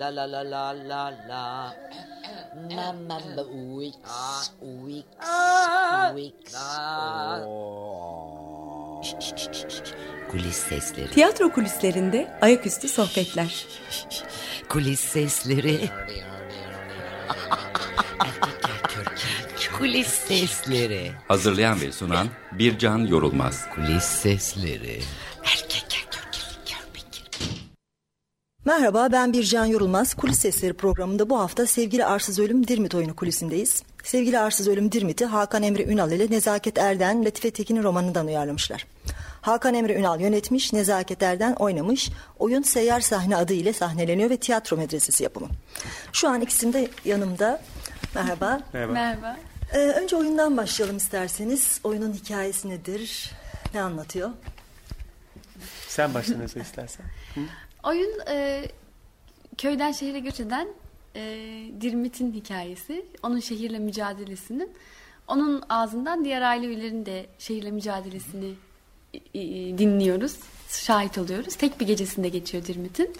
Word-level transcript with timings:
La 0.00 0.08
la 0.08 0.24
la 0.24 0.42
la 0.42 0.72
la 0.72 1.12
la. 1.28 1.74
Mama 2.74 3.18
Wix. 3.76 3.96
Wix. 4.62 5.04
Wix. 6.14 6.54
Kulis 10.30 10.56
sesleri. 10.56 11.10
Tiyatro 11.10 11.52
kulislerinde 11.52 12.38
ayaküstü 12.40 12.88
sohbetler. 12.88 13.66
Kulis 14.68 15.00
sesleri. 15.00 15.90
Kulis 19.78 20.08
sesleri. 20.08 21.12
Hazırlayan 21.28 21.80
ve 21.80 21.92
sunan 21.92 22.28
Bircan 22.52 22.98
Yorulmaz. 22.98 23.66
Kulis 23.74 24.04
sesleri. 24.04 25.00
Merhaba 28.70 29.12
ben 29.12 29.32
Bircan 29.32 29.64
Yorulmaz. 29.64 30.14
Kulis 30.14 30.38
Sesleri 30.38 30.72
programında 30.72 31.30
bu 31.30 31.40
hafta 31.40 31.66
Sevgili 31.66 32.04
Arsız 32.04 32.38
Ölüm 32.38 32.68
Dirmit 32.68 32.94
oyunu 32.94 33.16
kulisindeyiz. 33.16 33.82
Sevgili 34.04 34.38
Arsız 34.38 34.68
Ölüm 34.68 34.92
Dirmit'i 34.92 35.24
Hakan 35.24 35.62
Emre 35.62 35.84
Ünal 35.84 36.12
ile 36.12 36.30
Nezaket 36.30 36.78
Erden, 36.78 37.24
Latife 37.24 37.50
Tekin'in 37.50 37.82
romanından 37.82 38.26
uyarlamışlar. 38.26 38.86
Hakan 39.40 39.74
Emre 39.74 39.94
Ünal 39.94 40.20
yönetmiş, 40.20 40.72
Nezaket 40.72 41.22
Erden 41.22 41.52
oynamış. 41.54 42.10
Oyun 42.38 42.62
Seyyar 42.62 43.00
Sahne 43.00 43.36
adı 43.36 43.52
ile 43.52 43.72
sahneleniyor 43.72 44.30
ve 44.30 44.36
tiyatro 44.36 44.76
medresesi 44.76 45.22
yapımı. 45.22 45.48
Şu 46.12 46.28
an 46.28 46.40
ikisinin 46.40 46.72
de 46.72 46.88
yanımda. 47.04 47.62
Merhaba. 48.14 48.60
Merhaba. 48.72 48.92
Merhaba. 48.92 49.36
Ee, 49.72 49.78
önce 49.78 50.16
oyundan 50.16 50.56
başlayalım 50.56 50.96
isterseniz. 50.96 51.80
Oyunun 51.84 52.12
hikayesi 52.12 52.68
nedir? 52.68 53.30
Ne 53.74 53.82
anlatıyor? 53.82 54.30
Sen 55.88 56.14
başla 56.14 56.38
nasıl 56.38 56.60
istersen. 56.60 57.06
Oyun 57.84 58.10
e, 58.28 58.64
köyden 59.58 59.92
şehire 59.92 60.18
göç 60.18 60.40
eden 60.40 60.68
e, 61.16 61.20
Dirmit'in 61.80 62.32
hikayesi. 62.32 63.04
Onun 63.22 63.40
şehirle 63.40 63.78
mücadelesinin. 63.78 64.70
Onun 65.28 65.62
ağzından 65.68 66.24
diğer 66.24 66.42
aile 66.42 66.66
üyelerinin 66.66 67.06
de 67.06 67.26
şehirle 67.38 67.70
mücadelesini 67.70 68.54
e, 69.14 69.18
e, 69.40 69.78
dinliyoruz. 69.78 70.36
Şahit 70.68 71.18
oluyoruz. 71.18 71.54
Tek 71.54 71.80
bir 71.80 71.86
gecesinde 71.86 72.28
geçiyor 72.28 72.64
Dirmit'in. 72.64 73.16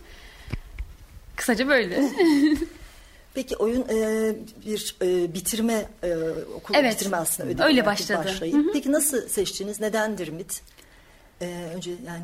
Kısaca 1.36 1.68
böyle. 1.68 2.10
Peki 3.34 3.56
oyun 3.56 3.82
e, 3.88 4.34
bir 4.66 4.96
e, 5.02 5.34
bitirme 5.34 5.88
e, 6.02 6.14
okul 6.56 6.74
Evet, 6.74 6.94
bitirme 6.94 7.16
aslında 7.16 7.48
ödevi 7.50 7.66
öyle 7.66 7.86
başladı. 7.86 8.18
başlayıp. 8.24 8.54
Hı 8.56 8.60
hı. 8.60 8.72
Peki 8.72 8.92
nasıl 8.92 9.28
seçtiniz? 9.28 9.80
Neden 9.80 10.18
Dirmit? 10.18 10.62
E, 11.42 11.46
önce 11.74 11.90
yani 12.06 12.22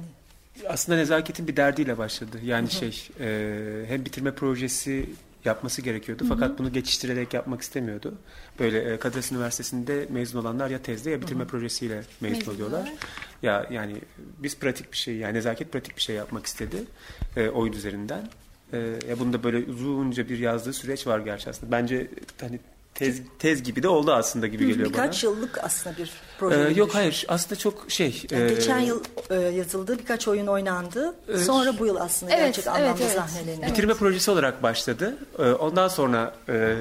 Aslında 0.68 0.98
nezaketin 0.98 1.48
bir 1.48 1.56
derdiyle 1.56 1.98
başladı. 1.98 2.40
Yani 2.44 2.70
şey 2.70 3.08
e, 3.20 3.84
hem 3.88 4.04
bitirme 4.04 4.34
projesi 4.34 5.06
yapması 5.44 5.82
gerekiyordu. 5.82 6.24
Fakat 6.28 6.58
bunu 6.58 6.72
geçiştirerek 6.72 7.34
yapmak 7.34 7.60
istemiyordu. 7.62 8.14
Böyle 8.58 8.78
e, 8.94 8.98
Kadir 8.98 9.32
Üniversitesi'nde 9.32 10.06
mezun 10.10 10.38
olanlar 10.40 10.70
ya 10.70 10.82
tezde 10.82 11.10
ya 11.10 11.20
bitirme 11.20 11.44
projesiyle 11.44 12.02
mezun, 12.20 12.38
Mezun 12.38 12.54
oluyorlar. 12.54 12.80
oluyorlar. 12.80 12.98
Ya 13.42 13.66
yani 13.70 13.96
biz 14.38 14.58
pratik 14.58 14.92
bir 14.92 14.96
şey 14.96 15.16
yani 15.16 15.34
nezaket 15.34 15.72
pratik 15.72 15.96
bir 15.96 16.02
şey 16.02 16.16
yapmak 16.16 16.46
istedi 16.46 16.76
e, 17.36 17.48
oyun 17.48 17.72
üzerinden. 17.72 18.28
E, 18.72 18.78
ya 19.08 19.18
bunda 19.18 19.42
böyle 19.42 19.70
uzunca 19.70 20.28
bir 20.28 20.38
yazdığı 20.38 20.72
süreç 20.72 21.06
var 21.06 21.18
gerçi 21.18 21.50
aslında. 21.50 21.72
Bence 21.72 22.10
hani 22.40 22.60
tez 22.98 23.20
tez 23.38 23.62
gibi 23.62 23.82
de 23.82 23.88
oldu 23.88 24.12
aslında 24.12 24.46
gibi 24.46 24.66
geliyor 24.66 24.86
bana. 24.94 25.02
birkaç 25.02 25.24
yıllık 25.24 25.64
aslında 25.64 25.96
bir 25.96 26.06
Ee, 26.36 26.38
proje. 26.38 26.68
gibi 26.68 26.80
yok 26.80 26.94
hayır 26.94 27.24
aslında 27.28 27.56
çok 27.56 27.90
şey. 27.90 28.22
Yani 28.30 28.44
e, 28.44 28.48
geçen 28.54 28.78
yıl 28.78 29.04
e, 29.30 29.34
yazıldı, 29.34 29.98
birkaç 29.98 30.28
oyun 30.28 30.46
oynandı. 30.46 31.14
Evet. 31.28 31.40
Sonra 31.42 31.78
bu 31.78 31.86
yıl 31.86 31.96
aslında 31.96 32.32
Evet, 32.32 32.44
gerçek 32.44 32.66
evet, 32.66 32.76
anlamda 32.98 33.02
evet. 33.58 33.70
Bitirme 33.70 33.94
projesi 33.94 34.30
olarak 34.30 34.62
başladı. 34.62 35.16
Ee, 35.38 35.42
Ondan 35.42 35.88
sonra 35.88 36.34
e, 36.48 36.74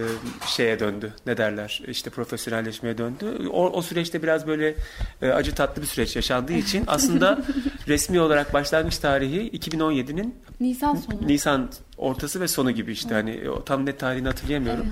şeye 0.48 0.80
döndü. 0.80 1.14
Ne 1.26 1.38
derler? 1.38 1.82
İşte 1.88 2.10
profesyonelleşmeye 2.10 2.98
döndü. 2.98 3.48
O, 3.52 3.70
o 3.70 3.82
süreçte 3.82 4.24
biraz 4.24 4.48
böyle 4.48 4.76
e, 5.22 5.30
acı 5.30 5.56
tatlı 5.56 5.82
bir 5.82 5.88
süreç 5.88 6.16
yaşandığı 6.16 6.54
için 6.58 6.84
aslında 6.88 7.40
resmi 7.88 8.20
olarak 8.20 8.54
başlangıç 8.54 8.98
tarihi 8.98 9.50
2017'nin 9.52 10.36
Nisan 10.60 10.96
sonu. 10.96 11.28
Nisan 11.28 11.70
ortası 11.98 12.42
ve 12.42 12.48
sonu 12.48 12.72
gibi 12.72 12.92
işte. 12.92 13.14
Hani 13.14 13.50
o 13.50 13.64
tam 13.64 13.86
net 13.86 14.00
tarihini 14.00 14.28
hatırlayamıyorum. 14.28 14.86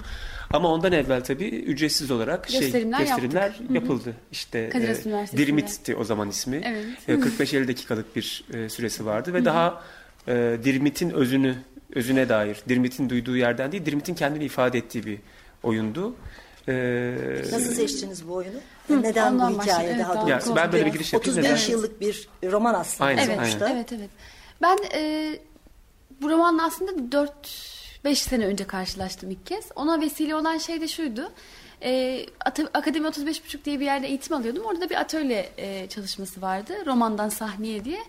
Ama 0.53 0.69
ondan 0.69 0.91
evvel 0.91 1.23
tabii 1.23 1.47
ücretsiz 1.47 2.11
olarak 2.11 2.47
Gösterimler 2.47 2.97
şey 2.97 3.07
gösterimler 3.07 3.41
yaptık. 3.41 3.65
Hı 3.65 3.69
hı. 3.69 3.73
yapıldı. 3.73 4.13
İşte 4.31 4.69
Has 5.11 5.33
e. 5.33 5.37
Dirmit'ti 5.37 5.95
o 5.95 6.03
zaman 6.03 6.29
ismi. 6.29 6.61
Evet. 6.65 6.85
E, 7.07 7.13
45-50 7.13 7.67
dakikalık 7.67 8.15
bir 8.15 8.45
e, 8.53 8.69
süresi 8.69 9.05
vardı 9.05 9.33
ve 9.33 9.45
daha 9.45 9.83
e, 10.27 10.57
Dirmit'in 10.63 11.09
özünü 11.09 11.55
özüne 11.95 12.29
dair, 12.29 12.57
Dirmit'in 12.69 13.09
duyduğu 13.09 13.37
yerden 13.37 13.71
değil, 13.71 13.85
Dirmit'in 13.85 14.15
kendini 14.15 14.43
ifade 14.43 14.77
ettiği 14.77 15.05
bir 15.05 15.19
oyundu. 15.63 16.15
E, 16.67 16.73
Nasıl 17.51 17.73
seçtiniz 17.73 18.27
bu 18.27 18.33
oyunu? 18.33 18.57
Neden 18.89 19.33
ondan 19.33 19.55
bu 19.55 19.63
hikaye 19.63 19.89
Evet, 19.89 19.99
daha. 19.99 20.29
Ya, 20.29 20.39
doğrusu? 20.39 20.55
ben 20.55 20.71
böyle 20.71 20.85
bir 20.85 20.91
giriş 20.91 21.13
yapayım 21.13 21.39
35 21.39 21.61
neden? 21.61 21.71
yıllık 21.71 22.01
bir 22.01 22.27
roman 22.43 22.73
aslında. 22.73 23.07
Aynen, 23.07 23.25
Evet, 23.25 23.35
sonuçta. 23.35 23.69
evet, 23.69 23.93
evet. 23.93 24.09
Ben 24.61 24.77
e, 24.95 25.31
bu 26.21 26.29
romanla 26.29 26.65
aslında 26.65 27.11
4 27.11 27.82
5 28.03 28.21
sene 28.21 28.45
önce 28.45 28.67
karşılaştım 28.67 29.31
ilk 29.31 29.45
kez. 29.45 29.69
Ona 29.75 30.01
vesile 30.01 30.35
olan 30.35 30.57
şey 30.57 30.81
de 30.81 30.87
şuydu. 30.87 31.31
E, 31.81 32.25
Akademi 32.73 33.07
35.5 33.07 33.65
diye 33.65 33.79
bir 33.79 33.85
yerde 33.85 34.07
eğitim 34.07 34.35
alıyordum. 34.35 34.65
Orada 34.65 34.81
da 34.81 34.89
bir 34.89 34.95
atölye 34.95 35.49
e, 35.57 35.87
çalışması 35.89 36.41
vardı. 36.41 36.73
Romandan 36.85 37.29
sahneye 37.29 37.85
diye. 37.85 37.99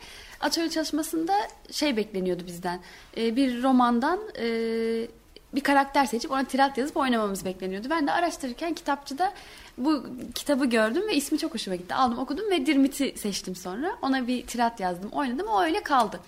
Atölye 0.40 0.70
çalışmasında 0.70 1.32
şey 1.70 1.96
bekleniyordu 1.96 2.46
bizden. 2.46 2.80
E, 3.16 3.36
bir 3.36 3.62
romandan 3.62 4.20
e, 4.38 4.46
bir 5.54 5.60
karakter 5.60 6.06
seçip 6.06 6.30
ona 6.30 6.44
tirat 6.44 6.78
yazıp 6.78 6.96
oynamamız 6.96 7.44
bekleniyordu. 7.44 7.90
Ben 7.90 8.06
de 8.06 8.12
araştırırken 8.12 8.74
kitapçıda 8.74 9.32
bu 9.78 10.06
kitabı 10.34 10.66
gördüm 10.66 11.02
ve 11.08 11.14
ismi 11.14 11.38
çok 11.38 11.54
hoşuma 11.54 11.76
gitti. 11.76 11.94
Aldım 11.94 12.18
okudum 12.18 12.50
ve 12.50 12.66
Dirmit'i 12.66 13.14
seçtim 13.16 13.56
sonra. 13.56 13.96
Ona 14.02 14.26
bir 14.26 14.46
tirat 14.46 14.80
yazdım, 14.80 15.10
oynadım. 15.10 15.46
O 15.46 15.62
öyle 15.62 15.82
kaldı. 15.82 16.20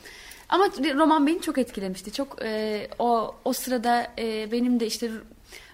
Ama 0.48 0.64
roman 0.94 1.26
beni 1.26 1.40
çok 1.40 1.58
etkilemişti. 1.58 2.12
Çok 2.12 2.42
e, 2.42 2.88
o 2.98 3.34
o 3.44 3.52
sırada 3.52 4.06
e, 4.18 4.52
benim 4.52 4.80
de 4.80 4.86
işte 4.86 5.10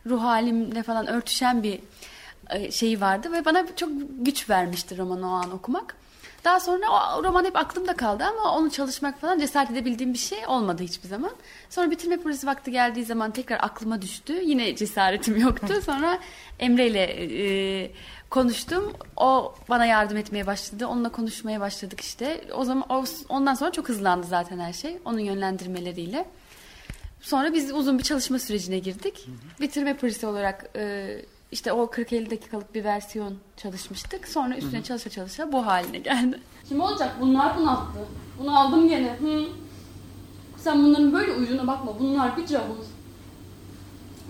ruh 0.07 0.23
halimle 0.23 0.83
falan 0.83 1.07
örtüşen 1.07 1.63
bir 1.63 1.81
e, 2.51 2.71
şeyi 2.71 3.01
vardı 3.01 3.33
ve 3.33 3.45
bana 3.45 3.77
çok 3.77 3.91
güç 4.19 4.51
vermişti 4.51 4.99
romanı 4.99 5.31
o 5.31 5.33
an 5.33 5.53
okumak. 5.53 5.97
Daha 6.45 6.61
sonra 6.61 6.87
o 7.19 7.25
roman 7.25 7.45
hep 7.45 7.57
aklımda 7.57 7.97
kaldı 7.97 8.25
ama 8.25 8.57
onu 8.57 8.71
çalışmak 8.71 9.21
falan 9.21 9.39
cesaret 9.39 9.71
edebildiğim 9.71 10.13
bir 10.13 10.19
şey 10.19 10.47
olmadı 10.47 10.83
hiçbir 10.83 11.09
zaman. 11.09 11.31
Sonra 11.71 11.91
bitirme 11.91 12.17
projesi 12.17 12.47
vakti 12.47 12.71
geldiği 12.71 13.05
zaman 13.05 13.31
tekrar 13.31 13.59
aklıma 13.63 14.03
düştü. 14.03 14.43
Yine 14.45 14.77
cesaretim 14.77 15.37
yoktu. 15.37 15.75
Sonra 15.87 16.19
Emre 16.59 16.87
ile 16.87 17.03
e, 17.03 17.91
konuştum. 18.33 18.93
O 19.17 19.55
bana 19.69 19.87
yardım 19.87 20.17
etmeye 20.17 20.47
başladı. 20.47 20.87
Onunla 20.87 21.09
konuşmaya 21.09 21.61
başladık 21.61 22.01
işte. 22.01 22.45
O 22.55 22.65
zaman 22.65 22.85
o, 22.89 23.05
ondan 23.29 23.55
sonra 23.55 23.73
çok 23.73 23.89
hızlandı 23.89 24.27
zaten 24.27 24.59
her 24.59 24.73
şey. 24.73 24.99
Onun 25.05 25.19
yönlendirmeleriyle. 25.19 26.29
Sonra 27.21 27.53
biz 27.53 27.73
uzun 27.73 27.99
bir 27.99 28.03
çalışma 28.03 28.39
sürecine 28.39 28.79
girdik. 28.79 29.29
Bitirme 29.61 29.97
projesi 29.97 30.27
olarak 30.27 30.71
e, 30.77 31.17
işte 31.53 31.73
o 31.73 31.85
40-50 31.85 32.31
dakikalık 32.31 32.75
bir 32.75 32.85
versiyon 32.85 33.35
çalışmıştık. 33.57 34.29
Sonra 34.29 34.57
üstüne 34.57 34.83
çalışa 34.83 35.11
çalışa 35.11 35.53
bu 35.53 35.67
haline 35.67 35.99
geldi. 35.99 36.41
Kim 36.69 36.81
olacak? 36.81 37.17
Bunlar 37.21 37.57
bunalttı. 37.57 37.99
Bunu 38.39 38.61
aldım 38.61 38.89
gene. 38.89 39.17
Hı. 39.21 39.45
Sen 40.57 40.85
bunların 40.85 41.13
böyle 41.13 41.33
uyuduğuna 41.33 41.67
bakma. 41.67 41.99
Bunlar 41.99 42.37
bir 42.37 42.47
cavuz. 42.47 42.87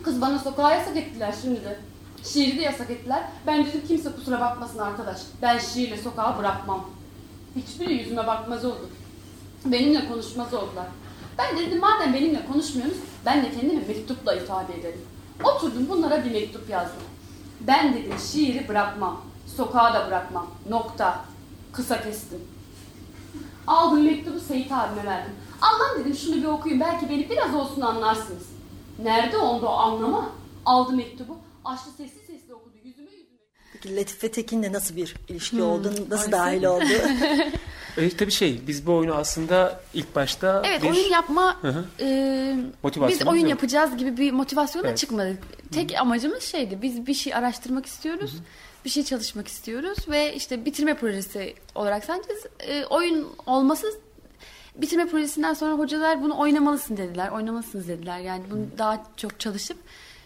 Kız 0.02 0.20
bana 0.20 0.38
sokağa 0.38 0.74
yasak 0.74 0.96
ettiler 0.96 1.34
şimdi 1.42 1.64
de. 1.64 1.91
Şiiri 2.24 2.58
de 2.58 2.62
yasak 2.62 2.90
ettiler. 2.90 3.22
Ben 3.46 3.66
dedim 3.66 3.82
kimse 3.88 4.12
kusura 4.12 4.40
bakmasın 4.40 4.78
arkadaş. 4.78 5.18
Ben 5.42 5.58
şiirle 5.58 5.96
sokağa 5.96 6.38
bırakmam. 6.38 6.84
Hiçbiri 7.56 7.94
yüzüme 7.94 8.26
bakmaz 8.26 8.64
oldu. 8.64 8.88
Benimle 9.64 10.08
konuşmaz 10.08 10.54
oldular. 10.54 10.86
Ben 11.38 11.56
de 11.56 11.66
dedim 11.66 11.80
madem 11.80 12.14
benimle 12.14 12.46
konuşmuyorsunuz 12.46 13.02
ben 13.26 13.44
de 13.44 13.50
kendimi 13.50 13.84
mektupla 13.88 14.34
ifade 14.34 14.80
ederim. 14.80 15.00
Oturdum 15.44 15.88
bunlara 15.88 16.24
bir 16.24 16.30
mektup 16.30 16.70
yazdım. 16.70 17.02
Ben 17.60 17.94
dedim 17.94 18.14
şiiri 18.32 18.68
bırakmam. 18.68 19.20
Sokağa 19.56 19.94
da 19.94 20.06
bırakmam. 20.06 20.46
Nokta. 20.68 21.24
Kısa 21.72 22.02
kestim. 22.02 22.40
Aldım 23.66 24.04
mektubu 24.04 24.40
Seyit 24.40 24.72
abime 24.72 25.04
verdim. 25.04 25.32
Allah 25.62 26.00
dedim 26.00 26.14
şunu 26.14 26.36
bir 26.36 26.44
okuyun 26.44 26.80
belki 26.80 27.08
beni 27.08 27.30
biraz 27.30 27.54
olsun 27.54 27.80
anlarsınız. 27.80 28.42
Nerede 29.02 29.36
onda 29.36 29.68
o 29.68 29.72
anlama? 29.72 30.28
Aldı 30.66 30.92
mektubu. 30.92 31.36
Açtı 31.64 31.90
sessiz 31.96 32.20
sesli 32.26 32.54
okudu. 32.54 32.74
Yüzüme 32.84 33.10
yüzüme. 33.10 33.22
Peki 33.72 33.96
Latife 33.96 34.30
Tekin'le 34.30 34.72
nasıl 34.72 34.96
bir 34.96 35.14
ilişki 35.28 35.56
Hmm, 35.56 35.64
oldu? 35.66 35.92
Nasıl 36.10 36.32
dahil 36.32 36.64
oldu? 36.64 36.84
e, 37.96 38.10
tabii 38.16 38.30
şey 38.30 38.60
biz 38.66 38.86
bu 38.86 38.94
oyunu 38.94 39.14
aslında 39.14 39.80
ilk 39.94 40.16
başta 40.16 40.62
Evet 40.66 40.82
bir 40.82 40.90
oyun 40.90 41.10
yapma 41.10 41.62
Hı 41.62 41.68
hı. 41.68 41.84
e, 42.00 42.56
biz 43.08 43.26
oyun 43.26 43.40
yok. 43.40 43.50
yapacağız 43.50 43.96
gibi 43.96 44.16
bir 44.16 44.32
motivasyonla 44.32 44.88
Evet. 44.88 44.98
çıkmadık. 44.98 45.38
Tek 45.72 46.00
amacımız 46.00 46.42
şeydi 46.42 46.78
biz 46.82 47.06
bir 47.06 47.14
şey 47.14 47.34
araştırmak 47.34 47.86
istiyoruz. 47.86 48.34
Bir 48.84 48.90
şey 48.90 49.02
çalışmak 49.04 49.48
istiyoruz 49.48 49.98
ve 50.08 50.34
işte 50.34 50.64
bitirme 50.64 50.94
projesi 50.94 51.54
olarak 51.74 52.04
sence 52.04 52.28
e, 52.60 52.84
oyun 52.84 53.28
olması 53.46 53.86
bitirme 54.76 55.06
projesinden 55.06 55.54
sonra 55.54 55.72
hocalar 55.74 56.22
bunu 56.22 56.38
oynamalısın 56.38 56.96
dediler. 56.96 57.28
Oynamalısınız 57.28 57.88
dediler. 57.88 58.18
Yani 58.18 58.42
bunu 58.50 58.66
daha 58.78 59.06
çok 59.16 59.40
çalışıp 59.40 59.76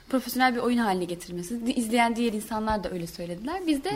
profesyonel 0.09 0.55
bir 0.55 0.61
oyun 0.61 0.79
haline 0.79 1.05
getirmesi. 1.05 1.61
İzleyen 1.77 2.17
diğer 2.17 2.33
insanlar 2.33 2.85
da 2.85 2.91
öyle 2.91 3.07
söylediler. 3.07 3.63
Biz 3.67 3.85
de 3.85 3.91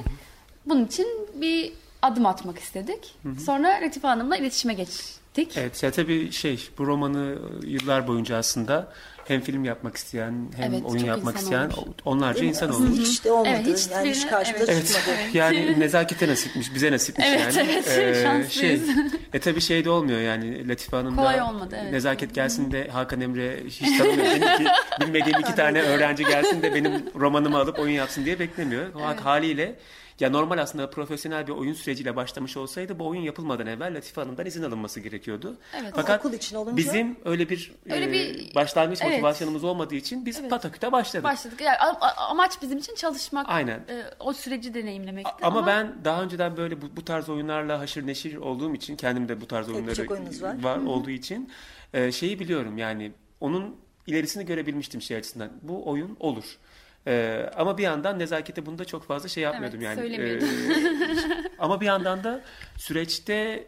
bunun 0.66 0.84
için 0.84 1.06
bir 1.34 1.72
adım 2.02 2.26
atmak 2.26 2.58
istedik. 2.58 3.14
Sonra 3.44 3.68
Latife 3.68 4.08
Hanım'la 4.08 4.36
iletişime 4.36 4.74
geçtik. 4.74 5.56
Evet 5.56 5.82
ya 5.82 5.90
tabii 5.90 6.32
şey 6.32 6.68
bu 6.78 6.86
romanı 6.86 7.38
yıllar 7.62 8.08
boyunca 8.08 8.36
aslında 8.36 8.92
hem 9.30 9.40
film 9.40 9.64
yapmak 9.64 9.96
isteyen 9.96 10.34
hem 10.56 10.74
Evet, 10.74 10.82
oyun 10.86 11.04
yapmak 11.04 11.34
insan 11.34 11.42
isteyen 11.44 11.70
olmuş. 11.82 11.96
onlarca 12.04 12.34
Değil 12.34 12.44
mi? 12.44 12.48
insan 12.50 12.68
Aslında 12.68 12.90
olmuş. 12.92 13.08
Hiç 13.08 13.24
de 13.24 13.32
olmadı. 13.32 13.48
Evet, 13.54 13.66
hiç 13.78 13.90
yani 13.90 14.10
hiç 14.10 14.26
karşımıza 14.26 14.72
evet. 14.72 14.86
çıkmadı. 14.88 15.16
Evet. 15.24 15.34
Yani 15.34 15.80
nezakete 15.80 16.28
nasipmiş, 16.28 16.74
bize 16.74 16.92
nasipmiş 16.92 17.26
Evet, 17.28 17.56
yani. 17.56 17.68
evet, 17.72 17.88
Ee, 17.88 18.22
şanslıyız. 18.22 18.52
şey, 18.52 18.80
e 19.32 19.38
tabii 19.38 19.60
şey 19.60 19.84
de 19.84 19.90
olmuyor 19.90 20.20
yani 20.20 20.68
Latife 20.68 20.96
Hanım 20.96 21.16
Kolay 21.16 21.38
da 21.38 21.46
olmadı, 21.48 21.76
evet. 21.82 21.92
nezaket 21.92 22.34
gelsin 22.34 22.72
de 22.72 22.88
Hakan 22.88 23.20
Emre 23.20 23.56
hiç 23.66 23.98
tanımıyorum. 23.98 24.40
ki, 24.40 24.70
bilmediğim 25.00 25.40
iki 25.40 25.54
tane 25.54 25.82
öğrenci 25.82 26.24
gelsin 26.24 26.62
de 26.62 26.74
benim 26.74 26.92
romanımı 27.20 27.58
alıp 27.58 27.78
oyun 27.78 27.92
yapsın 27.94 28.24
diye 28.24 28.38
beklemiyor. 28.38 28.92
Hak 29.00 29.20
haliyle 29.20 29.74
ya 30.20 30.30
normal 30.30 30.58
aslında 30.58 30.90
profesyonel 30.90 31.46
bir 31.46 31.52
oyun 31.52 31.72
süreciyle 31.74 32.16
başlamış 32.16 32.56
olsaydı 32.56 32.98
bu 32.98 33.06
oyun 33.06 33.20
yapılmadan 33.22 33.66
evvel 33.66 33.96
Latife 33.96 34.20
Hanım'dan 34.20 34.46
izin 34.46 34.62
alınması 34.62 35.00
gerekiyordu. 35.00 35.56
Evet. 35.80 35.92
Fakat 35.96 36.20
Okul 36.20 36.32
için 36.32 36.56
olunca- 36.56 36.76
bizim 36.76 37.16
öyle 37.24 37.50
bir, 37.50 37.72
Öyle 37.90 38.04
e, 38.04 38.12
bir- 38.12 38.54
başlangıç 38.54 38.98
evet. 39.02 39.12
motivasyonumuz 39.12 39.64
olmadığı 39.64 39.94
için 39.94 40.26
biz 40.26 40.48
pataküte 40.48 40.92
başladık. 40.92 41.24
Başladık. 41.24 41.60
Yani 41.60 41.76
amaç 42.16 42.62
bizim 42.62 42.78
için 42.78 42.94
çalışmak. 42.94 43.46
Aynen. 43.48 43.78
e, 43.78 44.04
o 44.20 44.32
süreci 44.32 44.74
deneyimlemekti. 44.74 45.30
Ama, 45.42 45.66
ben 45.66 46.04
daha 46.04 46.22
önceden 46.22 46.56
böyle 46.56 46.82
bu, 46.82 46.86
bu 46.96 47.04
tarz 47.04 47.28
oyunlarla 47.28 47.78
haşır 47.78 48.06
neşir 48.06 48.36
olduğum 48.36 48.74
için 48.74 48.96
kendim 48.96 49.28
de 49.28 49.40
bu 49.40 49.46
tarz 49.46 49.68
oyunları 49.68 50.06
oyununuz 50.10 50.42
var. 50.42 50.76
olduğu 50.76 51.10
için 51.10 51.50
e, 51.94 52.12
şeyi 52.12 52.40
biliyorum 52.40 52.78
yani 52.78 53.12
onun 53.40 53.76
ilerisini 54.06 54.46
görebilmiştim 54.46 55.02
şey 55.02 55.16
açısından. 55.16 55.50
Bu 55.62 55.88
oyun 55.90 56.16
olur. 56.20 56.44
E, 57.06 57.46
ama 57.56 57.78
bir 57.78 57.82
yandan 57.82 58.18
nezakete 58.18 58.66
bunda 58.66 58.84
çok 58.84 59.04
fazla 59.04 59.28
şey 59.28 59.42
yapmıyordum 59.42 59.80
Evet, 59.82 59.98
yani. 59.98 60.08
söylemiyordum. 60.08 60.48
E, 60.48 61.50
ama 61.58 61.80
bir 61.80 61.86
yandan 61.86 62.24
da 62.24 62.42
süreçte 62.76 63.64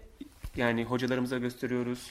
yani 0.56 0.84
hocalarımıza 0.84 1.38
gösteriyoruz. 1.38 2.10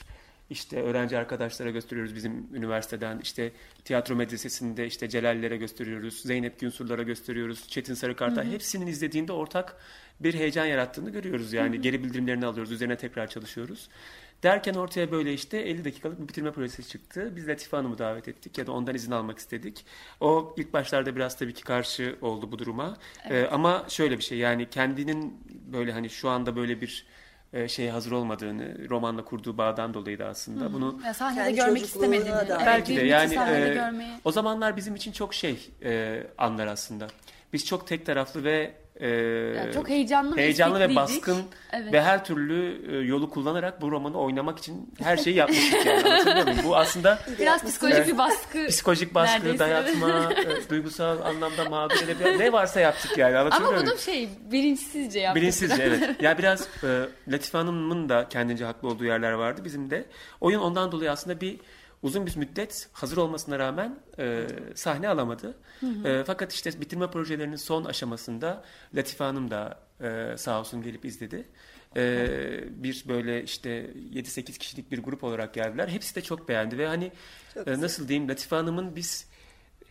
işte 0.50 0.82
öğrenci 0.82 1.18
arkadaşlara 1.18 1.70
gösteriyoruz 1.70 2.14
bizim 2.14 2.46
üniversiteden. 2.54 3.18
işte 3.22 3.52
tiyatro 3.84 4.14
medresesinde 4.14 4.86
işte 4.86 5.08
Celallere 5.08 5.56
gösteriyoruz. 5.56 6.20
Zeynep 6.22 6.60
Günsurlara 6.60 7.02
gösteriyoruz. 7.02 7.68
Çetin 7.68 7.94
Sarıkart'a 7.94 8.44
hepsinin 8.44 8.86
izlediğinde 8.86 9.32
ortak 9.32 9.76
bir 10.20 10.34
heyecan 10.34 10.66
yarattığını 10.66 11.10
görüyoruz. 11.10 11.52
Yani 11.52 11.80
geri 11.80 12.04
bildirimlerini 12.04 12.46
alıyoruz. 12.46 12.72
Üzerine 12.72 12.96
tekrar 12.96 13.26
çalışıyoruz. 13.26 13.88
Derken 14.42 14.74
ortaya 14.74 15.10
böyle 15.12 15.32
işte 15.34 15.58
50 15.58 15.84
dakikalık 15.84 16.20
bir 16.22 16.28
bitirme 16.28 16.52
projesi 16.52 16.88
çıktı. 16.88 17.32
Biz 17.36 17.48
Latife 17.48 17.76
Hanım'ı 17.76 17.98
davet 17.98 18.28
ettik 18.28 18.58
ya 18.58 18.66
da 18.66 18.72
ondan 18.72 18.94
izin 18.94 19.10
almak 19.12 19.38
istedik. 19.38 19.84
O 20.20 20.54
ilk 20.58 20.72
başlarda 20.72 21.16
biraz 21.16 21.38
tabii 21.38 21.54
ki 21.54 21.62
karşı 21.64 22.16
oldu 22.20 22.52
bu 22.52 22.58
duruma. 22.58 22.96
Ee, 23.30 23.46
ama 23.46 23.84
şöyle 23.88 24.18
bir 24.18 24.22
şey 24.22 24.38
yani 24.38 24.70
kendinin 24.70 25.40
böyle 25.72 25.92
hani 25.92 26.10
şu 26.10 26.28
anda 26.28 26.56
böyle 26.56 26.80
bir 26.80 27.06
şeye 27.68 27.90
hazır 27.92 28.12
olmadığını 28.12 28.88
romanla 28.90 29.24
kurduğu 29.24 29.58
bağdan 29.58 29.94
dolayı 29.94 30.18
da 30.18 30.26
aslında 30.26 30.72
bunu 30.72 31.00
Ya 31.04 31.14
sahnede 31.14 31.44
Kendi 31.44 31.56
görmek 31.56 31.82
istemediğini. 31.82 32.28
da- 32.34 32.46
Evet, 32.48 32.66
belki 32.66 32.96
de 32.96 33.00
yani 33.00 33.34
e, 33.34 33.74
görmeyi. 33.74 34.10
o 34.24 34.32
zamanlar 34.32 34.76
bizim 34.76 34.94
için 34.94 35.12
çok 35.12 35.34
şey 35.34 35.70
e, 35.84 36.22
anlar 36.38 36.66
aslında. 36.66 37.06
Biz 37.52 37.66
çok 37.66 37.86
tek 37.86 38.06
taraflı 38.06 38.44
ve 38.44 38.74
e, 38.96 39.08
Yani 39.08 39.72
çok 39.74 39.88
heyecanlı, 39.88 40.36
heyecanlı 40.36 40.80
ve 40.80 40.96
baskın 40.96 41.38
Evet. 41.72 41.92
ve 41.92 42.02
her 42.02 42.24
türlü 42.24 42.82
e, 42.96 43.06
yolu 43.06 43.30
kullanarak 43.30 43.80
bu 43.80 43.90
romanı 43.90 44.18
oynamak 44.20 44.58
için 44.58 44.94
her 45.02 45.16
şeyi 45.16 45.36
yapmıştık 45.36 45.86
yani. 45.86 46.02
Anlatabiliyor 46.04 46.46
muyum? 46.46 46.60
Bu 46.64 46.76
aslında 46.76 47.18
Biraz 47.38 47.64
psikolojik 47.64 48.06
bir 48.08 48.18
baskı. 48.18 48.66
psikolojik 48.68 49.14
baskı, 49.14 49.34
Neredeyse. 49.34 49.58
dayatma, 49.58 50.32
e, 50.66 50.70
duygusal 50.70 51.20
anlamda 51.20 51.64
mağdur 51.64 51.96
edebilen 52.02 52.38
ne 52.38 52.52
varsa 52.52 52.80
yaptık 52.80 53.18
yani. 53.18 53.30
Ama 53.36 53.40
Anlatabiliyor 53.40 53.72
muyum? 53.82 53.86
bunu 53.92 53.98
şey 53.98 54.28
bilinçsizce 54.52 55.20
yaptık. 55.20 55.42
Bilinçsizce 55.42 55.82
evet. 55.82 56.02
Ya 56.22 56.38
biraz 56.38 56.68
e, 56.84 56.88
Latife 57.28 57.58
Hanım'ın 57.58 58.08
da 58.08 58.26
kendince 58.28 58.64
haklı 58.64 58.88
olduğu 58.88 59.04
yerler 59.04 59.32
vardı. 59.32 59.60
Bizim 59.64 59.90
de. 59.90 60.04
Oyun 60.40 60.60
ondan 60.60 60.92
dolayı 60.92 61.10
aslında 61.10 61.40
bir 61.40 61.56
uzun 62.02 62.26
bir 62.26 62.36
müddet 62.36 62.88
hazır 62.92 63.16
olmasına 63.16 63.58
rağmen 63.58 63.98
e, 64.18 64.46
sahne 64.74 65.08
alamadı. 65.08 65.58
E, 66.04 66.24
fakat 66.26 66.52
işte 66.52 66.80
bitirme 66.80 67.10
projelerinin 67.10 67.56
son 67.56 67.84
aşamasında 67.84 68.64
Latife 68.94 69.24
Hanım 69.24 69.50
da 69.50 69.80
e, 70.00 70.36
sağ 70.36 70.60
olsun 70.60 70.82
gelip 70.82 71.04
izledi. 71.04 71.48
E, 71.96 72.28
bir 72.82 73.04
böyle 73.08 73.42
işte 73.42 73.90
7-8 74.12 74.58
kişilik 74.58 74.90
bir 74.90 74.98
grup 74.98 75.24
olarak 75.24 75.54
geldiler. 75.54 75.88
Hepsi 75.88 76.14
de 76.14 76.20
çok 76.20 76.48
beğendi 76.48 76.78
ve 76.78 76.86
hani 76.86 77.12
e, 77.66 77.80
nasıl 77.80 78.08
diyeyim 78.08 78.28
Latife 78.28 78.56
Hanım'ın 78.56 78.96
biz 78.96 79.26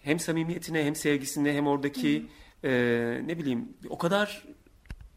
hem 0.04 0.20
samimiyetine 0.20 0.86
hem 0.86 0.96
sevgisine 0.96 1.54
hem 1.54 1.68
oradaki 1.68 2.26
e, 2.64 2.72
ne 3.26 3.38
bileyim 3.38 3.74
o 3.90 3.98
kadar 3.98 4.44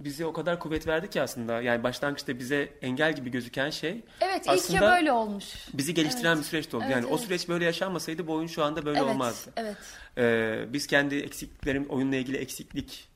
bize 0.01 0.27
o 0.27 0.33
kadar 0.33 0.59
kuvvet 0.59 0.87
verdi 0.87 1.11
ki 1.11 1.23
aslında. 1.23 1.61
Yani 1.61 1.83
başlangıçta 1.83 2.39
bize 2.39 2.73
engel 2.83 3.17
gibi 3.17 3.31
gözüken 3.31 3.71
şey 3.71 4.03
Evet 4.21 4.43
ilk 4.43 4.49
aslında 4.49 4.85
ya 4.85 4.93
böyle 4.93 5.13
olmuş. 5.13 5.45
bizi 5.75 5.95
geliştiren 5.95 6.35
Evet. 6.35 6.39
bir 6.39 6.49
süreç 6.49 6.75
oldu. 6.75 6.85
Evet, 6.87 6.97
yani 6.97 7.07
o 7.07 7.11
evet. 7.11 7.21
süreç 7.21 7.49
böyle 7.49 7.65
yaşanmasaydı 7.65 8.27
bu 8.27 8.33
oyun 8.33 8.47
şu 8.47 8.65
anda 8.65 8.85
böyle 8.85 8.99
evet, 8.99 9.11
olmazdı. 9.11 9.51
Evet. 9.57 9.77
Ee, 10.19 10.73
biz 10.73 10.87
kendi 10.87 11.15
eksikliklerim, 11.17 11.87
oyunla 11.89 12.17
ilgili 12.17 12.37
eksiklik 12.37 13.09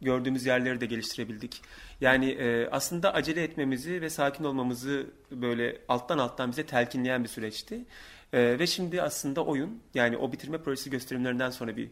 gördüğümüz 0.00 0.46
yerleri 0.46 0.80
de 0.80 0.86
geliştirebildik. 0.86 1.62
Yani 2.00 2.30
e, 2.30 2.68
aslında 2.70 3.14
acele 3.14 3.42
etmemizi 3.42 4.02
ve 4.02 4.10
sakin 4.10 4.44
olmamızı 4.44 5.06
böyle 5.30 5.80
alttan 5.88 6.18
alttan 6.18 6.50
bize 6.50 6.66
telkinleyen 6.66 7.24
bir 7.24 7.28
süreçti. 7.28 7.84
E, 8.32 8.58
ve 8.58 8.66
şimdi 8.66 9.02
aslında 9.02 9.44
oyun 9.44 9.82
yani 9.94 10.16
o 10.16 10.32
bitirme 10.32 10.58
projesi 10.58 10.90
gösterimlerinden 10.90 11.50
sonra 11.50 11.76
bir 11.76 11.90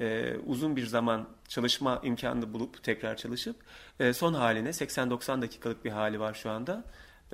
e, 0.00 0.34
uzun 0.46 0.76
bir 0.76 0.86
zaman 0.86 1.26
çalışma 1.48 2.00
imkanını 2.02 2.52
bulup 2.54 2.82
tekrar 2.82 3.16
çalışıp 3.16 3.56
e, 4.00 4.12
son 4.12 4.34
haline 4.34 4.68
80-90 4.68 5.42
dakikalık 5.42 5.84
bir 5.84 5.90
hali 5.90 6.20
var 6.20 6.34
şu 6.34 6.50
anda 6.50 6.84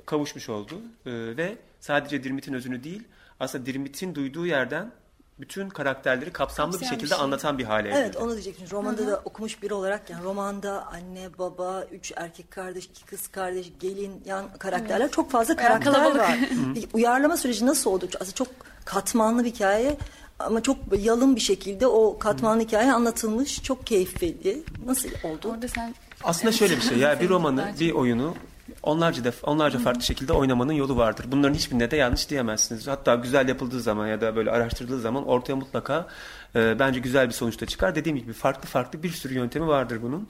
kavuşmuş 0.05 0.49
oldu. 0.49 0.73
E, 1.05 1.11
ve 1.37 1.57
sadece 1.79 2.23
Dirmit'in 2.23 2.53
özünü 2.53 2.83
değil 2.83 3.03
aslında 3.39 3.65
Dirmit'in 3.65 4.15
duyduğu 4.15 4.45
yerden 4.45 4.91
bütün 5.39 5.69
karakterleri 5.69 6.31
kapsamlı 6.33 6.73
bir 6.73 6.77
Kapsayan 6.79 6.91
bir 6.91 6.95
şekilde 6.99 7.15
şey. 7.15 7.23
anlatan 7.23 7.57
bir 7.57 7.63
hale 7.63 7.89
Evet 7.89 7.97
evrildi. 7.99 8.17
onu 8.17 8.31
diyecektim. 8.31 8.67
Romanda 8.71 9.07
da 9.07 9.21
okumuş 9.25 9.61
biri 9.63 9.73
olarak 9.73 10.09
yani 10.09 10.23
romanda 10.23 10.85
anne, 10.87 11.29
baba, 11.39 11.83
üç 11.91 12.13
erkek 12.15 12.51
kardeş, 12.51 12.85
iki 12.85 13.05
kız 13.05 13.27
kardeş, 13.27 13.71
gelin, 13.79 14.21
yan 14.25 14.53
karakterler 14.53 15.11
çok 15.11 15.31
fazla 15.31 15.55
karakter 15.55 15.93
kalabalık. 15.93 16.19
var. 16.21 16.37
Peki, 16.73 16.87
uyarlama 16.93 17.37
süreci 17.37 17.65
nasıl 17.65 17.91
oldu? 17.91 18.07
Aslında 18.19 18.35
çok 18.35 18.47
katmanlı 18.85 19.43
bir 19.43 19.49
hikaye 19.51 19.97
ama 20.43 20.63
çok 20.63 20.77
yalın 20.99 21.35
bir 21.35 21.41
şekilde 21.41 21.87
o 21.87 22.19
katmanlı 22.19 22.63
hikaye 22.63 22.93
anlatılmış. 22.93 23.63
Çok 23.63 23.87
keyifli. 23.87 24.63
Nasıl 24.85 25.09
oldu? 25.09 25.49
Orada 25.49 25.67
sen 25.67 25.95
Aslında 26.23 26.51
şöyle 26.51 26.75
bir 26.75 26.81
şey 26.81 26.97
ya 26.97 27.13
bir 27.13 27.17
Senin 27.19 27.29
romanı, 27.29 27.73
bir 27.79 27.91
oyunu 27.91 28.35
onlarca 28.83 29.23
def 29.23 29.43
onlarca 29.43 29.79
farklı 29.79 30.01
şekilde 30.01 30.33
oynamanın 30.33 30.73
yolu 30.73 30.97
vardır. 30.97 31.25
Bunların 31.27 31.53
hiçbirine 31.53 31.91
de 31.91 31.95
yanlış 31.95 32.29
diyemezsiniz. 32.29 32.87
Hatta 32.87 33.15
güzel 33.15 33.47
yapıldığı 33.47 33.81
zaman 33.81 34.07
ya 34.07 34.21
da 34.21 34.35
böyle 34.35 34.51
araştırıldığı 34.51 34.99
zaman 34.99 35.27
ortaya 35.27 35.55
mutlaka 35.55 36.07
e, 36.55 36.79
bence 36.79 36.99
güzel 36.99 37.27
bir 37.27 37.33
sonuçta 37.33 37.65
çıkar. 37.65 37.95
Dediğim 37.95 38.17
gibi 38.17 38.33
farklı 38.33 38.69
farklı 38.69 39.03
bir 39.03 39.09
sürü 39.09 39.33
yöntemi 39.33 39.67
vardır 39.67 39.99
bunun. 40.01 40.27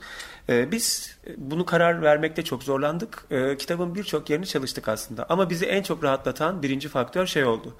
E, 0.50 0.72
biz 0.72 1.18
bunu 1.38 1.66
karar 1.66 2.02
vermekte 2.02 2.44
çok 2.44 2.64
zorlandık. 2.64 3.26
E, 3.32 3.58
kitabın 3.58 3.96
birçok 3.96 4.30
yerini 4.30 4.46
çalıştık 4.46 4.88
aslında. 4.88 5.26
Ama 5.30 5.50
bizi 5.50 5.66
en 5.66 5.84
çok 5.84 6.04
rahatlatan 6.04 6.64
birinci 6.64 6.90
faktör 6.90 7.26
şey 7.28 7.46
oldu. 7.46 7.76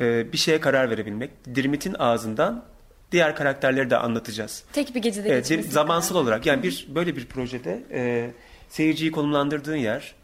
E, 0.00 0.32
bir 0.32 0.38
şeye 0.38 0.60
karar 0.60 0.90
verebilmek. 0.90 1.30
Dirmit'in 1.54 1.94
ağzından 1.98 2.64
diğer 3.12 3.36
karakterleri 3.36 3.90
de 3.90 3.96
anlatacağız. 3.96 4.64
tek 4.72 4.94
bir 4.94 5.02
gecede 5.02 5.28
Evet, 5.28 5.48
geçmesi. 5.48 5.70
zamansal 5.70 6.16
olarak 6.16 6.46
yani 6.46 6.62
bir 6.62 6.86
böyle 6.94 7.16
bir 7.16 7.26
projede 7.26 7.82
e, 7.92 8.30
seyirciyi 8.68 9.12
konumlandırdığın 9.12 9.76
yer 9.76 10.14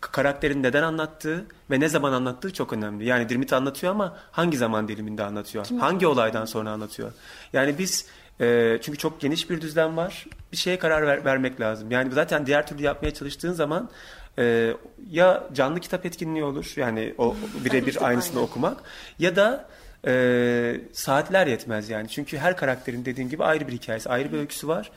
karakterin 0.00 0.62
neden 0.62 0.82
anlattığı 0.82 1.44
ve 1.70 1.80
ne 1.80 1.88
zaman 1.88 2.12
anlattığı 2.12 2.52
çok 2.52 2.72
önemli. 2.72 3.04
Yani 3.06 3.28
Dirmit 3.28 3.52
anlatıyor 3.52 3.92
ama 3.92 4.16
hangi 4.32 4.56
zaman 4.56 4.88
diliminde 4.88 5.24
anlatıyor? 5.24 5.66
hangi 5.80 6.06
olaydan 6.06 6.44
sonra 6.44 6.70
anlatıyor? 6.70 7.12
Yani 7.52 7.78
biz 7.78 8.06
e, 8.40 8.78
çünkü 8.82 8.98
çok 8.98 9.20
geniş 9.20 9.50
bir 9.50 9.60
düzlem 9.60 9.96
var. 9.96 10.26
Bir 10.52 10.56
şeye 10.56 10.78
karar 10.78 11.06
ver- 11.06 11.24
vermek 11.24 11.60
lazım. 11.60 11.90
Yani 11.90 12.12
zaten 12.12 12.46
diğer 12.46 12.66
türlü 12.66 12.82
yapmaya 12.82 13.14
çalıştığın 13.14 13.52
zaman 13.52 13.90
e, 14.38 14.74
ya 15.10 15.48
canlı 15.52 15.80
kitap 15.80 16.06
etkinliği 16.06 16.44
olur 16.44 16.72
yani 16.76 17.14
o 17.18 17.36
birebir 17.64 18.06
aynısını 18.06 18.38
aynen. 18.38 18.48
okumak 18.48 18.82
ya 19.18 19.36
da 19.36 19.68
e, 20.06 20.80
saatler 20.92 21.46
yetmez 21.46 21.88
yani. 21.88 22.08
Çünkü 22.08 22.38
her 22.38 22.56
karakterin 22.56 23.04
dediğim 23.04 23.30
gibi 23.30 23.44
ayrı 23.44 23.68
bir 23.68 23.72
hikayesi, 23.72 24.08
ayrı 24.08 24.32
bir 24.32 24.38
öyküsü 24.38 24.68
var. 24.68 24.90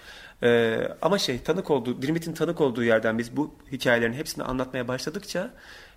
E, 0.44 0.80
ama 1.02 1.18
şey 1.18 1.40
tanık 1.40 1.72
olduğu, 1.72 2.02
Dirmit'in 2.02 2.34
tanık 2.34 2.62
olduğu 2.62 2.84
yerden 2.84 3.18
biz 3.18 3.38
bu 3.38 3.56
hikayelerin 3.72 4.14
hepsini 4.14 4.44
anlatmaya 4.44 4.88
başladıkça 4.88 5.50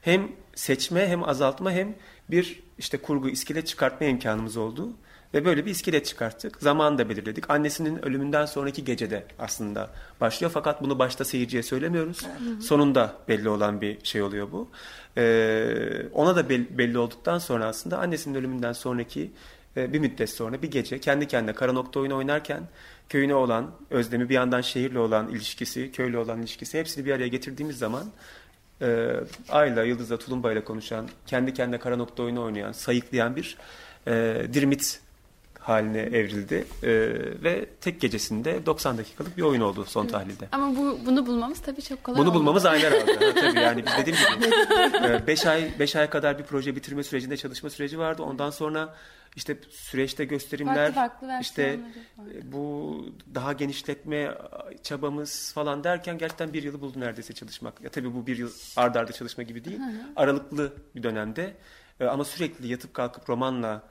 hem 0.02 0.28
seçme 0.54 1.08
hem 1.08 1.28
azaltma 1.28 1.72
hem 1.72 1.94
bir 2.30 2.62
işte 2.78 2.98
kurgu 2.98 3.28
iskelet 3.28 3.66
çıkartma 3.66 4.06
imkanımız 4.06 4.56
oldu. 4.56 4.92
Ve 5.36 5.44
böyle 5.44 5.66
bir 5.66 5.70
iskelet 5.70 6.06
çıkarttık. 6.06 6.56
Zamanı 6.60 6.98
da 6.98 7.08
belirledik. 7.08 7.50
Annesinin 7.50 8.04
ölümünden 8.04 8.46
sonraki 8.46 8.84
gecede 8.84 9.24
aslında 9.38 9.90
başlıyor. 10.20 10.50
Fakat 10.54 10.82
bunu 10.82 10.98
başta 10.98 11.24
seyirciye 11.24 11.62
söylemiyoruz. 11.62 12.26
Sonunda 12.60 13.16
belli 13.28 13.48
olan 13.48 13.80
bir 13.80 14.04
şey 14.04 14.22
oluyor 14.22 14.52
bu. 14.52 14.68
Ee, 15.16 16.08
ona 16.12 16.36
da 16.36 16.48
belli 16.48 16.98
olduktan 16.98 17.38
sonra 17.38 17.66
aslında 17.66 17.98
annesinin 17.98 18.34
ölümünden 18.34 18.72
sonraki 18.72 19.30
e, 19.76 19.92
bir 19.92 19.98
müddet 19.98 20.30
sonra 20.30 20.62
bir 20.62 20.70
gece 20.70 20.98
kendi 20.98 21.28
kendine 21.28 21.54
kara 21.54 21.72
nokta 21.72 22.00
oyunu 22.00 22.16
oynarken 22.16 22.62
köyüne 23.08 23.34
olan 23.34 23.70
özlemi 23.90 24.28
bir 24.28 24.34
yandan 24.34 24.60
şehirle 24.60 24.98
olan 24.98 25.28
ilişkisi, 25.28 25.92
köyle 25.92 26.18
olan 26.18 26.40
ilişkisi 26.40 26.78
hepsini 26.78 27.06
bir 27.06 27.12
araya 27.12 27.28
getirdiğimiz 27.28 27.78
zaman 27.78 28.04
e, 28.82 29.10
Ayla, 29.48 29.84
Yıldız'la, 29.84 30.18
Tulumba'yla 30.18 30.64
konuşan, 30.64 31.08
kendi 31.26 31.54
kendine 31.54 31.78
kara 31.78 31.96
nokta 31.96 32.22
oyunu 32.22 32.42
oynayan, 32.44 32.72
sayıklayan 32.72 33.36
bir 33.36 33.56
e, 34.06 34.46
dirmit 34.52 35.05
haline 35.66 35.98
evrildi 35.98 36.64
e, 36.82 36.90
ve 37.42 37.66
tek 37.80 38.00
gecesinde 38.00 38.66
90 38.66 38.98
dakikalık 38.98 39.36
bir 39.36 39.42
oyun 39.42 39.60
oldu 39.60 39.84
son 39.84 40.02
evet. 40.02 40.12
tahlilde. 40.12 40.48
Ama 40.52 40.76
bu 40.76 40.98
bunu 41.06 41.26
bulmamız 41.26 41.60
tabii 41.60 41.82
çok 41.82 42.04
kolay 42.04 42.18
Bunu 42.18 42.34
bulmamız 42.34 42.66
aylar 42.66 42.92
aldı. 42.92 43.12
ha, 43.12 43.34
tabii 43.34 43.60
yani 43.60 43.84
biz 43.86 43.92
dediğim 43.98 44.18
gibi 44.18 45.26
5 45.26 45.46
ay 45.46 45.78
5 45.78 45.96
ay 45.96 46.10
kadar 46.10 46.38
bir 46.38 46.44
proje 46.44 46.76
bitirme 46.76 47.02
sürecinde 47.02 47.36
çalışma 47.36 47.70
süreci 47.70 47.98
vardı. 47.98 48.22
Ondan 48.22 48.50
sonra 48.50 48.94
işte 49.36 49.56
süreçte 49.70 50.24
gösterimler 50.24 50.92
farklı, 50.92 51.28
farklı 51.28 51.42
işte 51.42 51.80
bu 52.42 53.04
daha 53.34 53.52
genişletme 53.52 54.34
çabamız 54.82 55.52
falan 55.52 55.84
derken 55.84 56.18
gerçekten 56.18 56.52
bir 56.52 56.62
yılı 56.62 56.80
buldu 56.80 57.00
neredeyse 57.00 57.32
çalışmak. 57.32 57.80
Ya 57.80 57.90
tabii 57.90 58.14
bu 58.14 58.26
bir 58.26 58.38
yıl 58.38 58.50
ardarda 58.76 59.00
arda 59.00 59.12
çalışma 59.12 59.44
gibi 59.44 59.64
değil. 59.64 59.80
Aralıklı 60.16 60.72
bir 60.94 61.02
dönemde 61.02 61.54
ama 62.00 62.24
sürekli 62.24 62.68
yatıp 62.68 62.94
kalkıp 62.94 63.28
romanla 63.30 63.82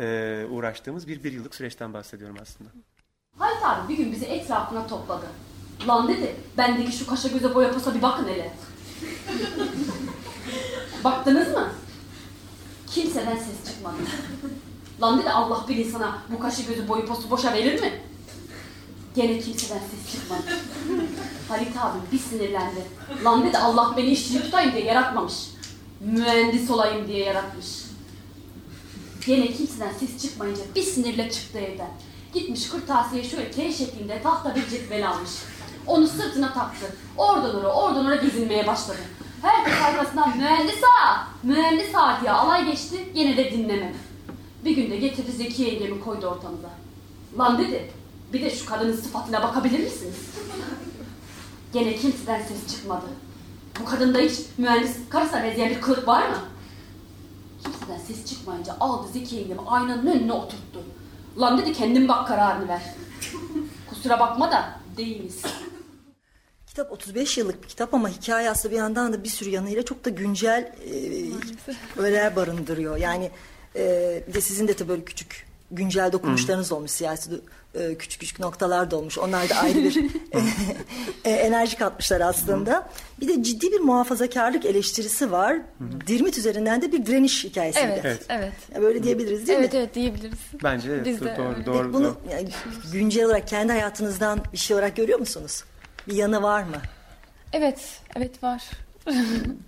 e, 0.00 0.44
uğraştığımız 0.50 1.08
bir 1.08 1.24
bir 1.24 1.32
yıllık 1.32 1.54
süreçten 1.54 1.94
bahsediyorum 1.94 2.36
aslında. 2.42 2.70
Halit 3.38 3.62
abi 3.64 3.88
bir 3.92 3.96
gün 3.96 4.12
bizi 4.12 4.24
etrafına 4.24 4.86
topladı. 4.86 5.26
Lan 5.88 6.08
dedi, 6.08 6.36
bendeki 6.58 6.92
şu 6.92 7.06
kaşa 7.06 7.28
göze 7.28 7.54
boya 7.54 7.72
posa 7.72 7.94
bir 7.94 8.02
bakın 8.02 8.28
hele. 8.28 8.52
Baktınız 11.04 11.48
mı? 11.48 11.68
Kimseden 12.86 13.36
ses 13.36 13.72
çıkmadı. 13.72 13.96
Lan 15.02 15.18
dedi 15.20 15.30
Allah 15.30 15.64
bilir 15.68 15.90
sana 15.92 16.18
bu 16.32 16.38
kaşı 16.38 16.62
gözü 16.62 16.88
boyu 16.88 17.06
postu 17.06 17.30
boşa 17.30 17.52
verir 17.52 17.80
mi? 17.80 17.92
Gene 19.14 19.40
kimseden 19.40 19.78
ses 19.78 20.12
çıkmadı. 20.12 20.42
Halit 21.48 21.76
abi 21.76 21.98
bir 22.12 22.18
sinirlendi. 22.18 22.80
Lan 23.24 23.46
dedi 23.46 23.58
Allah 23.58 23.94
beni 23.96 24.10
işçi 24.10 24.42
tutayım 24.42 24.72
diye 24.72 24.84
yaratmamış. 24.84 25.34
Mühendis 26.00 26.70
olayım 26.70 27.08
diye 27.08 27.24
yaratmış. 27.24 27.66
Gene 29.26 29.52
kimseden 29.52 29.92
ses 29.92 30.22
çıkmayınca 30.22 30.62
bir 30.74 30.82
sinirle 30.82 31.30
çıktı 31.30 31.58
evden. 31.58 31.90
Gitmiş 32.34 32.68
kırtasiye 32.68 33.24
şöyle 33.24 33.50
T 33.50 33.72
şeklinde 33.72 34.22
tahta 34.22 34.54
bir 34.54 34.68
cetvel 34.68 35.08
almış. 35.08 35.30
Onu 35.86 36.06
sırtına 36.06 36.52
taktı. 36.52 36.86
Oradan 37.16 37.56
oraya, 37.56 37.68
oradan 37.68 38.06
oraya 38.06 38.22
gezinmeye 38.22 38.66
başladı. 38.66 38.98
Herkes 39.42 39.82
arkasından 39.82 40.36
mühendis 40.36 40.82
ağa, 40.84 41.28
mühendis 41.42 41.94
ağa 41.94 42.20
diye 42.20 42.30
alay 42.30 42.66
geçti. 42.66 43.08
Yine 43.14 43.36
de 43.36 43.52
dinlemedi. 43.52 43.96
Bir 44.64 44.76
günde 44.76 44.96
getirdi 44.96 45.32
Zeki 45.32 45.62
yengemi 45.62 46.00
koydu 46.00 46.26
ortamıza. 46.26 46.70
Lan 47.38 47.58
dedi, 47.58 47.90
bir 48.32 48.42
de 48.42 48.50
şu 48.50 48.66
kadının 48.66 48.96
sıfatına 48.96 49.42
bakabilir 49.42 49.78
misiniz? 49.78 50.16
Gene 51.72 51.96
kimseden 51.96 52.42
ses 52.42 52.76
çıkmadı. 52.76 53.06
Bu 53.80 53.84
kadında 53.84 54.18
hiç 54.18 54.38
mühendis 54.58 54.96
karısına 55.08 55.42
benzeyen 55.42 55.70
bir 55.70 55.80
kılık 55.80 56.08
var 56.08 56.28
mı? 56.28 56.36
Kimseden 57.72 57.98
ses 58.06 58.26
çıkmayınca 58.26 58.76
aldı 58.80 59.08
Zeki 59.12 59.36
yengemi 59.36 59.60
aynanın 59.66 60.06
önüne 60.06 60.32
oturttu. 60.32 60.82
Lan 61.40 61.58
dedi 61.58 61.72
kendin 61.72 62.08
bak 62.08 62.28
kararını 62.28 62.68
ver. 62.68 62.82
Kusura 63.90 64.20
bakma 64.20 64.50
da 64.50 64.80
değiliz. 64.96 65.42
Kitap 66.66 66.92
35 66.92 67.38
yıllık 67.38 67.62
bir 67.62 67.68
kitap 67.68 67.94
ama 67.94 68.08
hikaye 68.08 68.50
aslında 68.50 68.72
bir 68.74 68.78
yandan 68.78 69.12
da 69.12 69.24
bir 69.24 69.28
sürü 69.28 69.50
yanıyla 69.50 69.84
çok 69.84 70.04
da 70.04 70.10
güncel 70.10 70.72
e, 70.86 72.00
öğeler 72.00 72.36
barındırıyor. 72.36 72.96
Yani 72.96 73.30
e, 73.76 74.22
bir 74.28 74.34
de 74.34 74.40
sizin 74.40 74.68
de 74.68 74.74
tabii 74.74 74.88
böyle 74.88 75.04
küçük 75.04 75.46
güncel 75.70 76.12
dokunuşlarınız 76.12 76.72
olmuş 76.72 76.90
siyasi 76.90 77.30
e, 77.78 77.94
küçük 77.98 78.20
küçük 78.20 78.40
noktalar 78.40 78.90
da 78.90 78.96
olmuş. 78.96 79.18
Onlar 79.18 79.48
da 79.48 79.54
ayrı 79.54 79.78
bir 79.84 79.96
e, 81.24 81.30
enerji 81.30 81.76
katmışlar 81.76 82.20
aslında. 82.20 82.88
Bir 83.20 83.28
de 83.28 83.42
ciddi 83.42 83.72
bir 83.72 83.80
muhafazakarlık 83.80 84.64
eleştirisi 84.64 85.32
var. 85.32 85.56
Dirmit 86.06 86.38
üzerinden 86.38 86.82
de 86.82 86.92
bir 86.92 87.06
direniş 87.06 87.44
hikayesi. 87.44 87.80
Evet, 87.80 88.00
evet. 88.04 88.26
evet. 88.28 88.52
Böyle 88.82 89.02
diyebiliriz 89.02 89.46
değil 89.46 89.58
evet, 89.58 89.72
mi? 89.72 89.78
Evet, 89.78 89.86
evet 89.86 89.94
diyebiliriz. 89.94 90.38
Bence 90.62 90.90
evet, 90.90 91.06
Biz 91.06 91.20
de, 91.20 91.36
doğru, 91.38 91.66
doğru. 91.66 91.92
Bunu 91.92 92.04
doğru. 92.04 92.16
Yani, 92.32 92.48
güncel 92.92 93.24
olarak 93.24 93.48
kendi 93.48 93.72
hayatınızdan 93.72 94.40
bir 94.52 94.58
şey 94.58 94.74
olarak 94.74 94.96
görüyor 94.96 95.18
musunuz? 95.18 95.64
Bir 96.08 96.14
yanı 96.14 96.42
var 96.42 96.62
mı? 96.62 96.76
Evet, 97.52 97.80
evet 98.16 98.42
var. 98.42 98.62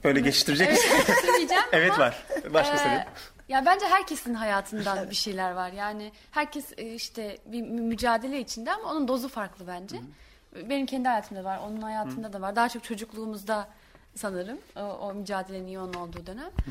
Böyle 0.05 0.21
geçiştirecek 0.21 0.71
misin? 0.71 0.91
Evet, 1.39 1.51
evet 1.73 1.99
var. 1.99 2.25
Başka 2.55 2.77
ee. 2.77 3.07
Ya 3.49 3.67
bence 3.67 3.87
herkesin 3.87 4.35
hayatından 4.35 5.11
bir 5.11 5.15
şeyler 5.15 5.53
var. 5.53 5.73
Yani 5.73 6.13
herkes 6.31 6.73
e, 6.77 6.95
işte 6.95 7.39
bir 7.47 7.63
mücadele 7.63 8.41
içinde 8.41 8.73
ama 8.73 8.91
onun 8.91 9.09
dozu 9.09 9.29
farklı 9.29 9.67
bence. 9.67 9.97
Hı. 9.97 10.71
Benim 10.71 10.87
kendi 10.87 11.09
hayatımda 11.09 11.45
var, 11.45 11.59
onun 11.67 11.83
hayatında 11.83 12.29
Hı. 12.29 12.33
da 12.33 12.41
var. 12.41 12.57
Daha 12.57 12.69
çok 12.69 12.85
çocukluğumuzda 12.85 13.69
sanırım 14.15 14.59
o, 14.77 14.81
o 14.81 15.15
mücadelenin 15.15 15.69
yoğun 15.69 15.95
olduğu 15.95 16.27
dönem. 16.27 16.45
Hı. 16.65 16.71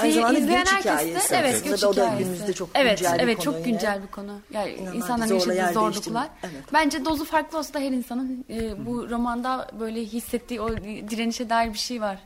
Aynı 0.00 0.12
zamanda 0.12 0.38
göç 0.38 0.72
hikayesi. 0.72 1.34
Evet, 1.34 1.64
göç 1.64 1.84
o 1.84 1.96
da 1.96 2.14
günümüzde 2.18 2.52
çok 2.52 2.68
evet, 2.74 2.98
güncel 2.98 3.18
evet, 3.20 3.38
bir 3.38 3.44
konu. 3.44 3.54
Evet, 3.56 3.62
çok 3.62 3.64
güncel 3.64 4.02
bir 4.02 4.08
konu. 4.08 4.40
Yani 4.50 4.72
İnanlar 4.72 4.94
insanların 4.94 5.34
yaşadığı 5.34 5.72
zorluklar. 5.72 6.28
Evet. 6.42 6.62
Bence 6.72 7.04
dozu 7.04 7.24
farklı 7.24 7.58
olsa 7.58 7.74
da 7.74 7.78
her 7.78 7.90
insanın 7.90 8.44
e, 8.50 8.86
bu 8.86 9.10
romanda 9.10 9.70
böyle 9.80 10.00
hissettiği 10.04 10.60
o 10.60 10.76
direnişe 10.76 11.50
dair 11.50 11.72
bir 11.72 11.78
şey 11.78 12.00
var. 12.00 12.18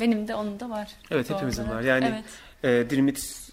Benim 0.00 0.28
de 0.28 0.34
onun 0.34 0.60
da 0.60 0.70
var. 0.70 0.88
Evet, 1.10 1.30
hepimizin 1.30 1.68
var. 1.68 1.80
Yani 1.80 2.04
evet. 2.04 2.24
E, 2.64 2.90
Dirmit 2.90 3.50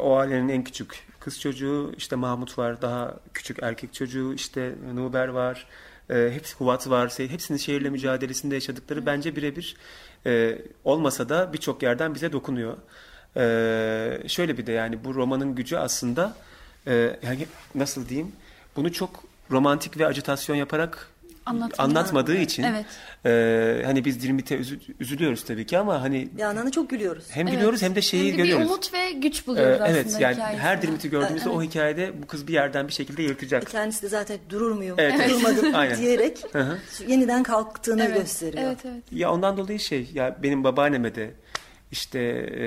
o 0.00 0.16
ailenin 0.16 0.48
en 0.48 0.64
küçük 0.64 1.06
kız 1.20 1.40
çocuğu. 1.40 1.92
işte 1.96 2.16
Mahmut 2.16 2.58
var 2.58 2.82
daha 2.82 3.14
küçük 3.34 3.62
erkek 3.62 3.94
çocuğu. 3.94 4.34
işte 4.34 4.74
Nuber 4.94 5.28
var. 5.28 5.66
E, 6.10 6.30
hepsi 6.34 6.56
Huvat 6.56 6.90
var. 6.90 7.12
Hepsinin 7.18 7.58
şehirle 7.58 7.90
mücadelesinde 7.90 8.54
yaşadıkları 8.54 9.00
Hı. 9.00 9.06
bence 9.06 9.36
birebir 9.36 9.76
e, 10.26 10.58
olmasa 10.84 11.28
da 11.28 11.52
birçok 11.52 11.82
yerden 11.82 12.14
bize 12.14 12.32
dokunuyor. 12.32 12.76
E, 13.36 14.28
şöyle 14.28 14.58
bir 14.58 14.66
de 14.66 14.72
yani 14.72 15.04
bu 15.04 15.14
romanın 15.14 15.54
gücü 15.54 15.76
aslında 15.76 16.36
e, 16.86 17.18
yani 17.22 17.46
nasıl 17.74 18.08
diyeyim 18.08 18.32
bunu 18.76 18.92
çok 18.92 19.24
romantik 19.50 19.98
ve 19.98 20.06
acitasyon 20.06 20.56
yaparak 20.56 21.08
Anlatmıyor. 21.46 21.90
anlatmadığı 21.90 22.36
için 22.36 22.62
evet. 22.62 22.86
e, 23.26 23.82
hani 23.84 24.04
biz 24.04 24.22
Dirmit'e 24.22 24.56
üzü, 24.56 24.78
üzülüyoruz 25.00 25.44
tabii 25.44 25.66
ki 25.66 25.78
ama 25.78 26.02
hani 26.02 26.28
bir 26.32 26.40
yandan 26.40 26.66
da 26.66 26.70
çok 26.70 26.90
gülüyoruz. 26.90 27.24
Hem 27.30 27.46
evet. 27.46 27.56
gülüyoruz 27.56 27.82
hem 27.82 27.94
de 27.94 28.02
şeyi 28.02 28.32
hem 28.32 28.32
de 28.32 28.36
görüyoruz. 28.36 28.64
Bir 28.64 28.70
umut 28.70 28.94
ve 28.94 29.10
güç 29.10 29.46
buluyoruz 29.46 29.80
ee, 29.80 29.84
evet, 29.88 30.16
yani 30.20 30.36
her 30.36 30.82
Dirmit'i 30.82 31.10
gördüğümüzde 31.10 31.48
evet. 31.48 31.58
o 31.58 31.62
hikayede 31.62 32.22
bu 32.22 32.26
kız 32.26 32.48
bir 32.48 32.52
yerden 32.52 32.88
bir 32.88 32.92
şekilde 32.92 33.22
yırtacak. 33.22 33.62
E 33.62 33.66
kendisi 33.66 34.02
de 34.02 34.08
zaten 34.08 34.38
durur 34.50 34.72
muyum, 34.72 34.96
evet. 34.98 35.30
durmadım 35.30 35.74
Aynen. 35.74 35.98
diyerek 35.98 36.38
yeniden 37.08 37.42
kalktığını 37.42 38.04
evet. 38.04 38.16
gösteriyor. 38.16 38.62
Evet, 38.64 38.78
evet. 38.84 39.02
Ya 39.12 39.32
ondan 39.32 39.56
dolayı 39.56 39.80
şey 39.80 40.10
ya 40.14 40.36
benim 40.42 40.64
babaanneme 40.64 41.14
de 41.14 41.30
işte 41.94 42.20
e, 42.20 42.66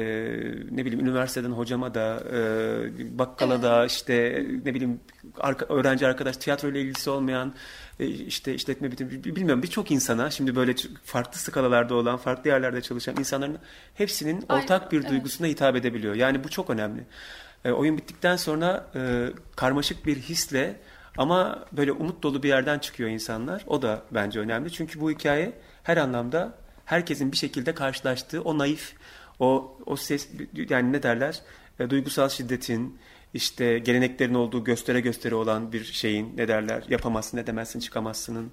ne 0.71 0.85
bileyim 0.85 0.99
üniversiteden 0.99 1.51
hocama 1.51 1.93
da 1.93 2.23
e, 2.33 3.19
bakkala 3.19 3.53
evet. 3.53 3.63
da 3.63 3.85
işte 3.85 4.45
ne 4.65 4.73
bileyim 4.73 4.99
arka, 5.39 5.65
öğrenci 5.65 6.07
arkadaş 6.07 6.37
tiyatro 6.37 6.69
ile 6.69 6.81
ilgisi 6.81 7.09
olmayan 7.09 7.47
e, 7.49 7.53
işte 7.99 8.53
işletme 8.53 8.91
bitim 8.91 9.09
bilmiyorum 9.09 9.63
birçok 9.63 9.91
insana 9.91 10.31
şimdi 10.31 10.55
böyle 10.55 10.75
farklı 11.03 11.39
skalalarda 11.39 11.95
olan 11.95 12.17
farklı 12.17 12.49
yerlerde 12.49 12.81
çalışan 12.81 13.15
insanların 13.19 13.59
hepsinin 13.93 14.41
ortak 14.49 14.81
Aynen, 14.81 14.91
bir 14.91 14.99
evet. 14.99 15.09
duygusuna 15.09 15.47
hitap 15.47 15.75
edebiliyor. 15.75 16.15
Yani 16.15 16.43
bu 16.43 16.49
çok 16.49 16.69
önemli. 16.69 17.03
E, 17.65 17.71
oyun 17.71 17.97
bittikten 17.97 18.35
sonra 18.35 18.87
e, 18.95 19.29
karmaşık 19.55 20.05
bir 20.05 20.15
hisle 20.15 20.79
ama 21.17 21.65
böyle 21.71 21.91
umut 21.91 22.23
dolu 22.23 22.43
bir 22.43 22.47
yerden 22.47 22.79
çıkıyor 22.79 23.09
insanlar. 23.09 23.63
O 23.67 23.81
da 23.81 24.01
bence 24.11 24.39
önemli. 24.39 24.71
Çünkü 24.71 25.01
bu 25.01 25.11
hikaye 25.11 25.53
her 25.83 25.97
anlamda 25.97 26.53
herkesin 26.85 27.31
bir 27.31 27.37
şekilde 27.37 27.73
karşılaştığı 27.73 28.41
o 28.41 28.57
naif, 28.57 28.93
o 29.39 29.77
o 29.85 29.95
ses 29.95 30.29
yani 30.69 30.93
ne 30.93 31.03
derler? 31.03 31.41
E, 31.79 31.89
duygusal 31.89 32.29
şiddetin, 32.29 32.99
işte 33.33 33.79
geleneklerin 33.79 34.33
olduğu 34.33 34.63
göstere 34.63 35.01
göstere 35.01 35.35
olan 35.35 35.73
bir 35.73 35.83
şeyin 35.83 36.37
ne 36.37 36.47
derler 36.47 36.83
yapamazsın 36.89 37.37
ne 37.37 37.47
demezsin 37.47 37.79
çıkamazsının 37.79 38.51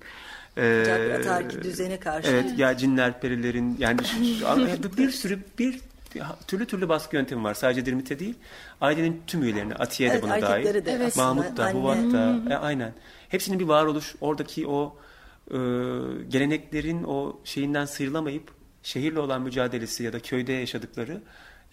ee, 0.57 1.15
atarki 1.21 1.63
düzene 1.63 2.01
karşı. 2.01 2.29
Evet, 2.31 2.45
evet 2.49 2.59
ya 2.59 2.77
cinler 2.77 3.21
perilerin 3.21 3.77
yani 3.79 3.99
bir 4.97 5.11
sürü 5.11 5.39
bir 5.59 5.81
türlü 6.47 6.67
türlü 6.67 6.89
baskı 6.89 7.17
yöntemi 7.17 7.45
var. 7.45 7.55
Sadece 7.55 7.87
Dirmit'e 7.87 8.19
değil. 8.19 8.35
Ailenin 8.81 9.23
tüm 9.27 9.43
üyelerine. 9.43 9.75
Atiye 9.75 10.13
de 10.13 10.23
buna 10.23 10.43
dahil. 10.43 10.65
De 10.65 10.93
evet. 10.93 11.17
Mahmut 11.17 11.57
da, 11.57 11.71
Huvat 11.73 12.13
da. 12.13 12.39
E, 12.51 12.57
aynen. 12.57 12.93
Hepsinin 13.29 13.59
bir 13.59 13.65
varoluş. 13.65 14.15
Oradaki 14.21 14.67
o 14.67 14.97
e, 15.51 15.57
geleneklerin 16.29 17.05
o 17.05 17.41
şeyinden 17.45 17.85
sıyrılamayıp 17.85 18.51
şehirle 18.83 19.21
olan 19.21 19.43
mücadelesi 19.43 20.05
ya 20.05 20.13
da 20.13 20.21
köyde 20.21 20.53
yaşadıkları 20.53 21.21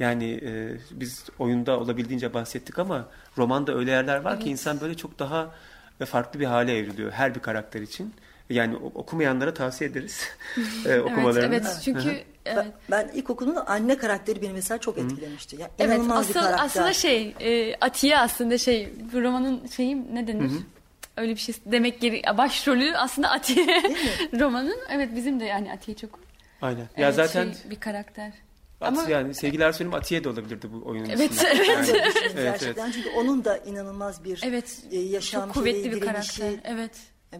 yani 0.01 0.39
e, 0.43 0.77
biz 0.91 1.25
oyunda 1.39 1.79
olabildiğince 1.79 2.33
bahsettik 2.33 2.79
ama 2.79 3.07
romanda 3.37 3.75
öyle 3.75 3.91
yerler 3.91 4.17
var 4.17 4.39
ki 4.39 4.49
insan 4.49 4.81
böyle 4.81 4.97
çok 4.97 5.19
daha 5.19 5.51
e, 5.99 6.05
farklı 6.05 6.39
bir 6.39 6.45
hale 6.45 6.77
evriliyor 6.77 7.11
her 7.11 7.35
bir 7.35 7.39
karakter 7.39 7.81
için. 7.81 8.13
Yani 8.49 8.75
okumayanlara 8.75 9.53
tavsiye 9.53 9.89
ederiz 9.89 10.29
e, 10.85 10.99
okumalarını. 10.99 11.55
Evet, 11.55 11.65
evet 11.65 11.81
çünkü 11.85 12.09
evet. 12.45 12.57
Ben, 12.57 12.71
ben 12.91 13.07
ilkokulun 13.13 13.55
anne 13.55 13.97
karakteri 13.97 14.41
beni 14.41 14.53
mesela 14.53 14.77
çok 14.77 14.97
etkilemişti. 14.97 15.55
Ya, 15.61 15.69
Evet, 15.79 15.95
inanılmaz 15.95 16.29
bir 16.29 16.29
asıl, 16.29 16.39
karakter. 16.39 16.65
aslında 16.65 16.93
şey, 16.93 17.35
e, 17.39 17.75
Atiye 17.81 18.17
aslında 18.17 18.57
şey, 18.57 18.93
bu 19.13 19.21
romanın 19.21 19.67
şeyi 19.67 20.15
ne 20.15 20.27
denir? 20.27 20.51
Öyle 21.17 21.31
bir 21.31 21.39
şey 21.39 21.55
demek 21.65 22.01
geri, 22.01 22.21
başrolü 22.37 22.97
aslında 22.97 23.29
Atiye 23.29 23.65
romanın. 24.39 24.79
Evet 24.89 25.09
bizim 25.15 25.39
de 25.39 25.45
yani 25.45 25.71
Atiye 25.71 25.97
çok 25.97 26.19
Aynen. 26.61 26.79
Ya 26.79 26.87
evet, 26.97 27.15
zaten 27.15 27.51
şey, 27.51 27.71
bir 27.71 27.79
karakter. 27.79 28.31
At, 28.81 28.87
Ama- 28.97 29.09
yani 29.09 29.33
sevgiler 29.33 29.71
söyleyeyim 29.71 29.93
Atiye 29.93 30.23
de 30.23 30.29
olabilirdi 30.29 30.69
bu 30.73 30.87
oyunun 30.89 31.09
Evet, 31.09 31.31
içinde. 31.33 31.49
evet. 31.55 31.67
Yani, 31.69 31.87
Evet, 31.91 32.13
evet, 32.15 32.33
evet. 32.35 32.43
gerçekten 32.59 32.91
çünkü 32.91 33.09
onun 33.09 33.45
da 33.45 33.57
inanılmaz 33.57 34.23
bir 34.23 34.41
Evet. 34.45 34.79
e, 34.91 34.99
yaşam 34.99 35.45
çok 35.45 35.53
kuvvetli 35.53 35.91
bir 35.91 35.99
karakter. 35.99 36.53
Evet. 36.63 36.91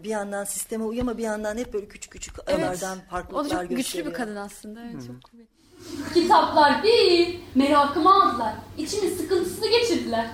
bir 0.03 0.09
yandan 0.09 0.43
sisteme 0.43 0.83
uyuyor 0.83 1.03
ama 1.07 1.17
bir 1.17 1.23
yandan 1.23 1.57
hep 1.57 1.73
böyle 1.73 1.87
küçük 1.87 2.11
küçük 2.11 2.35
Evet. 2.47 2.59
aralardan 2.59 2.97
O 2.97 3.01
da 3.01 3.09
farklılıklar 3.09 3.49
çok 3.49 3.61
güçlü 3.69 3.75
gösteriyor. 3.75 4.07
bir 4.11 4.13
kadın 4.13 4.35
aslında. 4.35 4.81
Evet, 4.85 5.07
çok 5.07 5.23
kuvvetli. 5.23 6.13
Kitaplar 6.13 6.83
bir, 6.83 7.39
merakımı 7.55 8.13
aldılar. 8.23 8.53
İçimin 8.77 9.15
sıkıntısını 9.17 9.67
geçirdiler. 9.67 10.27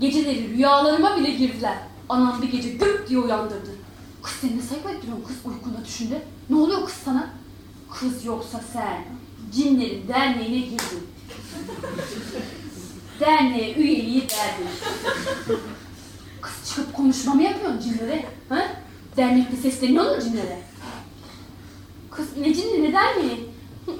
Geceleri 0.00 0.48
rüyalarıma 0.48 1.16
bile 1.16 1.30
girdiler. 1.30 1.74
Anam 2.08 2.42
bir 2.42 2.50
gece 2.52 2.68
gök 2.70 3.08
diye 3.08 3.18
uyandırdı. 3.18 3.70
Kız 4.22 4.32
sen 4.32 4.58
ne 4.58 4.62
sayfa 4.62 4.90
ettiriyorsun 4.90 5.24
kız 5.24 5.36
uykunda 5.44 5.84
düşünde. 5.84 6.22
Ne 6.50 6.56
oluyor 6.56 6.84
kız 6.84 6.94
sana? 7.04 7.30
Kız 8.00 8.24
yoksa 8.24 8.60
sen 8.72 9.04
cinlerin 9.52 10.08
derneğine 10.08 10.58
girdin. 10.58 11.08
Derneğe 13.20 13.74
üyeliği 13.74 14.20
verdin. 14.20 14.68
Kız 16.40 16.52
çıkıp 16.68 16.94
konuşma 16.96 17.34
mı 17.34 17.42
yapıyorsun 17.42 17.80
cinlere? 17.80 18.24
Ha? 18.48 18.68
Dernekte 19.16 19.56
sesleniyor 19.56 20.16
mu 20.16 20.22
cinlere? 20.22 20.58
Kız 22.10 22.26
ne 22.36 22.54
cinli 22.54 22.82
ne 22.82 22.92
derneği? 22.92 23.50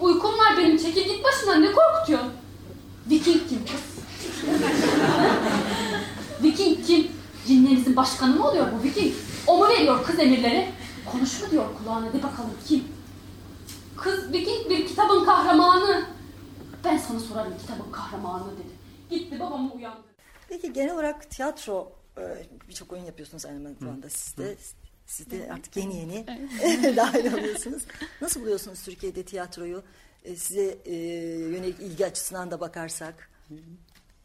Uykum 0.01 0.31
var 0.33 0.57
benim 0.59 0.77
çekil 0.77 1.05
git 1.05 1.25
başından 1.25 1.63
ne 1.63 1.73
korkutuyorsun? 1.73 2.33
Viking 3.11 3.49
kim 3.49 3.59
kız? 3.65 4.05
Viking 6.43 6.87
kim? 6.87 7.09
Cinlerinizin 7.47 7.97
başkanı 7.97 8.37
mı 8.37 8.49
oluyor 8.49 8.67
bu 8.79 8.83
Viking? 8.83 9.15
O 9.47 9.59
mu 9.59 9.69
veriyor 9.69 10.05
kız 10.05 10.19
emirleri? 10.19 10.69
Konuş 11.13 11.43
mu 11.43 11.51
diyor 11.51 11.65
kulağına 11.79 12.13
de 12.13 12.23
bakalım 12.23 12.51
kim? 12.69 12.85
Kız 14.01 14.33
Viking 14.33 14.71
bir 14.71 14.87
kitabın 14.87 15.25
kahramanı. 15.25 16.05
Ben 16.85 16.97
sana 16.99 17.21
sorarım 17.21 17.55
kitabın 17.59 17.93
kahramanı 17.93 18.53
dedi. 18.53 18.69
Gitti 19.11 19.41
babamı 19.41 19.73
uyandırdı. 19.73 20.07
Peki 20.49 20.73
genel 20.73 20.95
olarak 20.95 21.31
tiyatro 21.31 21.93
e, 22.19 22.47
birçok 22.69 22.93
oyun 22.93 23.05
yapıyorsunuz 23.05 23.47
aynı 23.47 23.75
zamanda 23.75 24.11
siz 24.11 24.37
de. 24.37 24.57
Siz 25.07 25.31
de 25.31 25.49
artık 25.53 25.77
yeni 25.77 25.97
yeni 25.99 26.27
dahil 26.97 27.33
oluyorsunuz. 27.33 27.83
Nasıl 28.21 28.41
buluyorsunuz 28.41 28.83
Türkiye'de 28.83 29.23
tiyatroyu? 29.23 29.83
E, 30.25 30.37
Size 30.37 30.79
e, 30.85 30.95
yönelik 31.39 31.81
ilgi 31.81 32.07
açısından 32.07 32.51
da 32.51 32.61
bakarsak. 32.61 33.31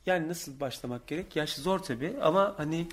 Yani 0.05 0.27
nasıl 0.27 0.59
başlamak 0.59 1.07
gerek? 1.07 1.35
Yaş 1.35 1.53
zor 1.55 1.79
tabii 1.79 2.17
ama 2.21 2.53
hani 2.57 2.87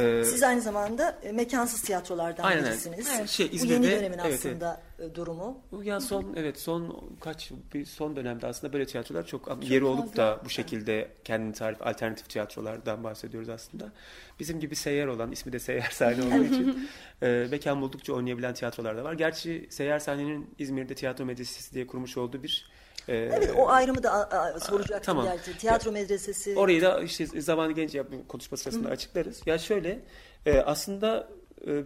e, 0.00 0.24
Siz 0.24 0.42
aynı 0.42 0.60
zamanda 0.60 1.18
e, 1.22 1.32
mekansız 1.32 1.82
tiyatrolardan 1.82 2.44
Aynen, 2.44 2.64
birisiniz. 2.64 3.08
evet. 3.18 3.28
Şey, 3.28 3.46
Bu 3.46 3.54
yeni 3.54 3.64
İzmir'de- 3.64 3.98
dönemin 3.98 4.18
evet, 4.18 4.34
aslında 4.34 4.80
e, 4.98 5.14
durumu. 5.14 5.58
Ya 5.82 6.00
son 6.00 6.34
evet 6.36 6.60
son 6.60 7.10
kaç 7.20 7.50
bir 7.74 7.84
son 7.84 8.16
dönemde 8.16 8.46
aslında 8.46 8.72
böyle 8.72 8.86
tiyatrolar 8.86 9.26
çok, 9.26 9.70
yeri 9.70 9.84
olup 9.84 10.16
da 10.16 10.40
bu 10.44 10.48
şekilde 10.50 11.08
kendini 11.24 11.52
tarif 11.52 11.82
alternatif 11.82 12.28
tiyatrolardan 12.28 13.04
bahsediyoruz 13.04 13.48
aslında. 13.48 13.92
Bizim 14.40 14.60
gibi 14.60 14.76
seyyar 14.76 15.06
olan 15.06 15.32
ismi 15.32 15.52
de 15.52 15.58
seyyar 15.58 15.88
sahne 15.92 16.22
olduğu 16.22 16.44
için 16.44 16.88
e, 17.22 17.46
mekan 17.50 17.80
buldukça 17.80 18.12
oynayabilen 18.12 18.54
tiyatrolar 18.54 18.96
da 18.96 19.04
var. 19.04 19.12
Gerçi 19.12 19.66
seyyar 19.70 19.98
sahnenin 19.98 20.50
İzmir'de 20.58 20.94
tiyatro 20.94 21.24
medresesi 21.24 21.74
diye 21.74 21.86
kurmuş 21.86 22.16
olduğu 22.16 22.42
bir 22.42 22.70
e, 23.08 23.16
Evet 23.16 23.54
o 23.56 23.68
ayrımı 23.68 24.02
da 24.02 24.12
a, 24.12 24.38
a, 24.38 24.60
soracaktım 24.60 25.14
tamam. 25.14 25.24
gerçi. 25.24 25.58
Tiyatro 25.58 25.92
medresesi. 25.92 26.56
Orayı 26.56 26.82
da 26.82 27.00
işte 27.02 27.26
zamanı 27.26 27.72
gelince 27.72 28.04
konuşma 28.28 28.56
sırasında 28.56 28.88
açıklarız. 28.88 29.42
Ya 29.46 29.58
şöyle 29.58 30.00
e, 30.46 30.58
aslında 30.58 31.28
e, 31.66 31.82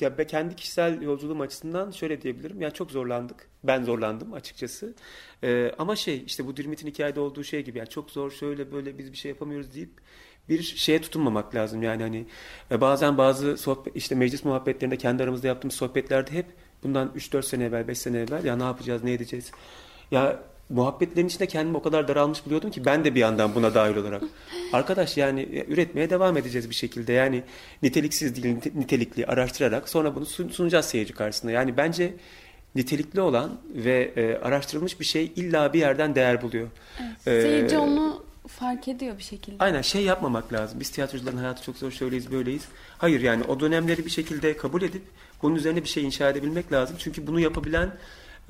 ya 0.00 0.18
ben 0.18 0.26
kendi 0.26 0.56
kişisel 0.56 1.02
yolculuğum 1.02 1.40
açısından 1.40 1.90
şöyle 1.90 2.22
diyebilirim. 2.22 2.60
Ya 2.60 2.70
çok 2.70 2.90
zorlandık. 2.90 3.48
Ben 3.64 3.82
zorlandım 3.84 4.32
açıkçası. 4.32 4.94
E, 5.44 5.72
ama 5.78 5.96
şey 5.96 6.22
işte 6.26 6.46
bu 6.46 6.56
Dirmit'in 6.56 6.86
hikayede 6.88 7.20
olduğu 7.20 7.44
şey 7.44 7.64
gibi 7.64 7.78
ya 7.78 7.86
çok 7.86 8.10
zor 8.10 8.30
şöyle 8.30 8.72
böyle 8.72 8.98
biz 8.98 9.12
bir 9.12 9.16
şey 9.16 9.28
yapamıyoruz 9.28 9.74
deyip 9.74 9.90
bir 10.48 10.62
şeye 10.62 11.00
tutunmamak 11.00 11.54
lazım. 11.54 11.82
Yani 11.82 12.02
hani 12.02 12.26
e, 12.70 12.80
bazen 12.80 13.18
bazı 13.18 13.56
sohbet 13.56 13.96
işte 13.96 14.14
meclis 14.14 14.44
muhabbetlerinde 14.44 14.96
kendi 14.96 15.22
aramızda 15.22 15.46
yaptığımız 15.46 15.74
sohbetlerde 15.74 16.30
hep 16.32 16.46
bundan 16.82 17.12
3-4 17.16 17.42
sene 17.42 17.64
evvel 17.64 17.88
5 17.88 17.98
sene 17.98 18.18
evvel 18.18 18.44
ya 18.44 18.56
ne 18.56 18.62
yapacağız 18.62 19.04
ne 19.04 19.12
edeceğiz. 19.12 19.50
Ya 20.10 20.42
muhabbetlerin 20.68 21.26
içinde 21.26 21.46
kendimi 21.46 21.76
o 21.76 21.82
kadar 21.82 22.08
daralmış 22.08 22.46
buluyordum 22.46 22.70
ki 22.70 22.84
ben 22.84 23.04
de 23.04 23.14
bir 23.14 23.20
yandan 23.20 23.54
buna 23.54 23.74
dahil 23.74 23.96
olarak. 23.96 24.22
Arkadaş 24.72 25.16
yani 25.16 25.40
e, 25.40 25.64
üretmeye 25.72 26.10
devam 26.10 26.36
edeceğiz 26.36 26.70
bir 26.70 26.74
şekilde. 26.74 27.12
Yani 27.12 27.42
niteliksiz 27.82 28.42
değil 28.42 28.56
nite- 28.56 28.80
nitelikli 28.80 29.26
araştırarak 29.26 29.88
sonra 29.88 30.14
bunu 30.14 30.24
sun- 30.24 30.50
sunacağız 30.50 30.86
seyirci 30.86 31.12
karşısında. 31.12 31.52
Yani 31.52 31.76
bence 31.76 32.14
nitelikli 32.74 33.20
olan 33.20 33.58
ve 33.74 34.12
e, 34.16 34.36
araştırılmış 34.36 35.00
bir 35.00 35.04
şey 35.04 35.32
illa 35.36 35.72
bir 35.72 35.78
yerden 35.78 36.14
değer 36.14 36.42
buluyor. 36.42 36.68
Ee, 37.00 37.40
Seyirci 37.42 37.78
onu 37.78 38.22
fark 38.48 38.88
ediyor 38.88 39.18
bir 39.18 39.22
şekilde. 39.22 39.56
Aynen 39.64 39.82
şey 39.82 40.02
yapmamak 40.02 40.52
lazım. 40.52 40.80
Biz 40.80 40.90
tiyatrocuların 40.90 41.36
hayatı 41.36 41.62
çok 41.62 41.76
zor 41.76 41.90
şöyleyiz 41.90 42.30
böyleyiz. 42.32 42.62
Hayır 42.98 43.20
yani 43.20 43.44
o 43.44 43.60
dönemleri 43.60 44.04
bir 44.04 44.10
şekilde 44.10 44.56
kabul 44.56 44.82
edip 44.82 45.02
bunun 45.42 45.54
üzerine 45.54 45.82
bir 45.82 45.88
şey 45.88 46.04
inşa 46.04 46.30
edebilmek 46.30 46.72
lazım. 46.72 46.96
Çünkü 46.98 47.26
bunu 47.26 47.40
yapabilen 47.40 47.90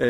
e, 0.00 0.06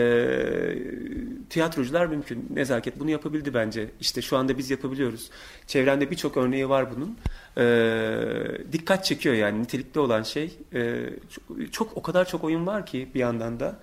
tiyatrocular 1.50 2.06
mümkün. 2.06 2.46
Nezaket 2.54 3.00
bunu 3.00 3.10
yapabildi 3.10 3.54
bence. 3.54 3.90
İşte 4.00 4.22
şu 4.22 4.36
anda 4.36 4.58
biz 4.58 4.70
yapabiliyoruz. 4.70 5.30
Çevremde 5.66 6.10
birçok 6.10 6.36
örneği 6.36 6.68
var 6.68 6.86
bunun. 6.96 7.18
E, 7.66 8.72
dikkat 8.72 9.04
çekiyor 9.04 9.34
yani 9.34 9.62
nitelikli 9.62 9.98
olan 9.98 10.22
şey. 10.22 10.58
E, 10.74 11.00
çok, 11.30 11.72
çok 11.72 11.96
o 11.96 12.02
kadar 12.02 12.28
çok 12.28 12.44
oyun 12.44 12.66
var 12.66 12.86
ki 12.86 13.08
bir 13.14 13.20
yandan 13.20 13.60
da. 13.60 13.78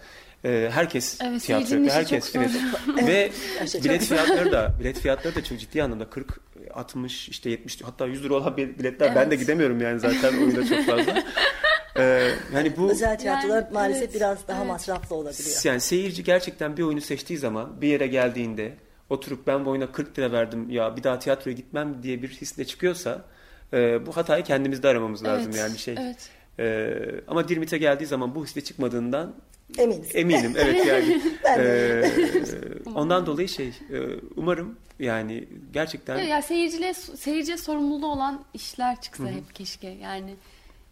E, 0.46 0.70
herkes 0.74 1.18
Evet, 1.22 1.42
tiyatro 1.42 1.76
yapıyor. 1.76 1.92
Herkes 1.96 2.34
çok 2.34 2.42
evet. 2.44 3.08
Ve 3.08 3.32
Gerçekten. 3.60 3.92
bilet 3.92 4.04
fiyatları 4.06 4.52
da 4.52 4.74
bilet 4.80 5.00
fiyatları 5.00 5.36
da 5.36 5.44
çok 5.44 5.60
ciddi 5.60 5.84
anlamda 5.84 6.10
40 6.10 6.40
60 6.74 7.30
işte 7.30 7.50
70 7.50 7.82
hatta 7.82 8.06
100 8.06 8.24
lira 8.24 8.34
olan 8.34 8.58
bil- 8.58 8.80
biletler 8.80 9.16
ben 9.16 9.32
de 9.32 9.36
gidemiyorum 9.36 9.82
yani 9.82 10.00
zaten 10.00 10.34
oyunda 10.38 10.68
çok 10.68 10.86
fazla. 10.86 11.24
Ee, 11.98 12.30
yani 12.54 12.78
bu 12.78 12.92
Özel 12.92 13.18
tiyatrolar 13.20 13.56
Yani, 13.62 13.74
maalesef 13.74 14.04
evet, 14.04 14.16
biraz 14.16 14.48
daha 14.48 14.58
evet. 14.60 14.68
masraflı 14.72 15.16
olabiliyor. 15.16 15.62
yani 15.64 15.80
seyirci 15.82 16.24
gerçekten 16.24 16.78
bir 16.78 16.84
oyunu 16.84 17.02
seçtiği 17.02 17.40
zaman 17.40 17.82
bir 17.82 17.88
yere 17.88 18.08
geldiğinde 18.08 18.74
oturup 19.10 19.48
ben 19.48 19.66
bu 19.66 19.70
oyuna 19.70 19.92
40 19.92 20.20
lira 20.20 20.32
verdim 20.32 20.70
ya 20.70 20.98
bir 20.98 21.04
daha 21.04 21.20
tiyatroya 21.20 21.56
gitmem 21.56 22.04
diye 22.04 22.22
bir 22.22 22.30
hisle 22.30 22.66
çıkıyorsa 22.66 23.22
e, 23.74 24.06
bu 24.06 24.18
hatayı 24.18 24.44
kendimizde 24.44 24.88
aramamız 24.88 25.24
lazım 25.24 25.52
Evet, 25.52 25.60
yani 25.60 25.78
şey. 25.78 25.96
evet. 26.00 26.30
E, 26.60 26.96
ama 27.28 27.48
Dirmit'e 27.48 27.78
geldiği 27.78 28.06
zaman 28.06 28.36
bu 28.36 28.46
hisle 28.46 28.62
çıkmadığından 28.62 29.34
Eminiz. 29.78 30.16
eminim 30.16 30.54
evet 30.58 30.86
yani. 30.86 31.22
Ben 31.44 31.60
E, 31.60 32.04
ondan 32.96 33.26
dolayı 33.26 33.50
şey 33.50 33.68
e, 33.68 33.98
umarım 34.36 34.78
yani 35.00 35.48
gerçekten 35.74 36.18
Ya, 36.18 36.24
ya 36.24 36.42
seyirciliğe, 36.42 36.94
seyirciye 36.94 37.58
sorumluluğu 37.58 38.08
olan 38.08 38.46
işler 38.54 39.02
çıksa 39.02 39.24
hep 39.28 39.56
keşke 39.56 39.88
yani 39.88 40.36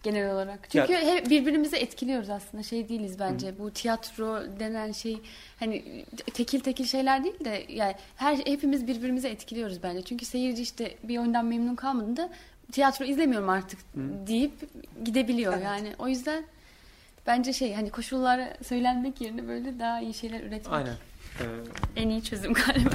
genel 0.03 0.31
olarak. 0.33 0.59
Çünkü 0.69 0.93
Ya- 0.93 1.01
hep 1.01 1.29
birbirimizi 1.29 1.75
etkiliyoruz 1.75 2.29
aslında 2.29 2.63
şey 2.63 2.89
değiliz 2.89 3.19
bence. 3.19 3.59
Bu 3.59 3.71
tiyatro 3.71 4.39
denen 4.59 4.91
şey 4.91 5.17
hani 5.59 6.05
tekil 6.33 6.59
tekil 6.59 6.85
şeyler 6.85 7.23
değil 7.23 7.45
de 7.45 7.63
yani 7.69 7.95
her 8.15 8.37
hepimiz 8.37 8.87
birbirimizi 8.87 9.27
etkiliyoruz 9.27 9.83
bence. 9.83 10.01
Çünkü 10.01 10.25
seyirci 10.25 10.61
işte 10.61 10.95
bir 11.03 11.17
oyundan 11.17 11.45
memnun 11.45 11.75
kalmadığında 11.75 12.29
tiyatro 12.71 13.05
izlemiyorum 13.05 13.49
artık 13.49 13.79
deyip 14.27 14.53
gidebiliyor 15.05 15.53
Evet. 15.53 15.63
yani. 15.65 15.89
O 15.99 16.07
yüzden 16.07 16.43
bence 17.27 17.53
şey 17.53 17.73
hani 17.73 17.89
koşullara 17.89 18.53
söylenmek 18.63 19.21
yerine 19.21 19.47
böyle 19.47 19.79
daha 19.79 20.01
iyi 20.01 20.13
şeyler 20.13 20.39
üretmek 20.41 20.73
aynen. 20.73 20.93
E, 21.39 21.46
en 22.02 22.10
iyi 22.10 22.24
çözüm 22.24 22.54
galiba. 22.54 22.89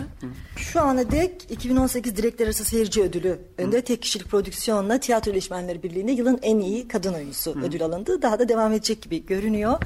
Şu 0.57 0.81
ana 0.81 1.11
dek 1.11 1.33
2018 1.51 2.17
Direkler 2.17 2.45
Arası 2.47 2.65
Seyirci 2.65 3.03
Ödülü 3.03 3.39
önünde 3.59 3.81
tek 3.81 4.03
kişilik 4.03 4.29
prodüksiyonla 4.29 5.01
Tiyatro 5.01 5.31
İletişmenleri 5.31 5.83
Birliği'nde 5.83 6.13
yılın 6.13 6.39
en 6.43 6.59
iyi 6.59 6.89
kadın 6.89 7.15
oyuncusu 7.15 7.59
ödül 7.65 7.83
alındı. 7.85 8.23
Daha 8.23 8.39
da 8.39 8.49
devam 8.49 8.73
edecek 8.73 9.03
gibi 9.03 9.27
görünüyor. 9.27 9.79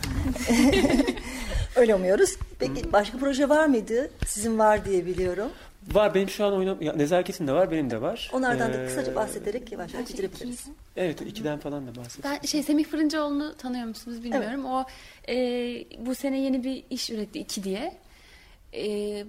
Öyle 1.77 1.95
umuyoruz. 1.95 2.37
Peki 2.59 2.93
başka 2.93 3.19
proje 3.19 3.49
var 3.49 3.67
mıydı? 3.67 4.11
Sizin 4.27 4.59
var 4.59 4.85
diye 4.85 5.07
biliyorum. 5.07 5.49
Var 5.93 6.15
benim 6.15 6.29
şu 6.29 6.45
an 6.45 6.53
oynam 6.53 6.83
ya, 6.83 6.93
nezaketin 6.93 7.47
de 7.47 7.53
var 7.53 7.71
benim 7.71 7.91
de 7.91 8.01
var. 8.01 8.31
Onlardan 8.33 8.73
da 8.73 8.83
Ee, 8.83 8.87
kısaca 8.87 9.15
bahsederek 9.15 9.73
yavaş 9.73 9.95
yavaş 9.95 10.09
bitirebiliriz. 10.09 10.65
Evet 10.97 11.21
ikiden 11.21 11.59
falan 11.59 11.87
da 11.87 11.97
bahset. 11.97 12.25
Ben 12.25 12.41
şey 12.47 12.63
Semih 12.63 12.85
Fırıncıoğlu'nu 12.85 13.55
tanıyor 13.57 13.87
musunuz 13.87 14.25
bilmiyorum. 14.25 14.65
O 14.65 14.85
e, 15.29 15.35
bu 16.07 16.15
sene 16.15 16.41
yeni 16.41 16.65
bir 16.65 16.85
iş 16.91 17.11
üretti 17.11 17.39
iki 17.39 17.65
diye. 17.65 17.93
E, 18.75 18.81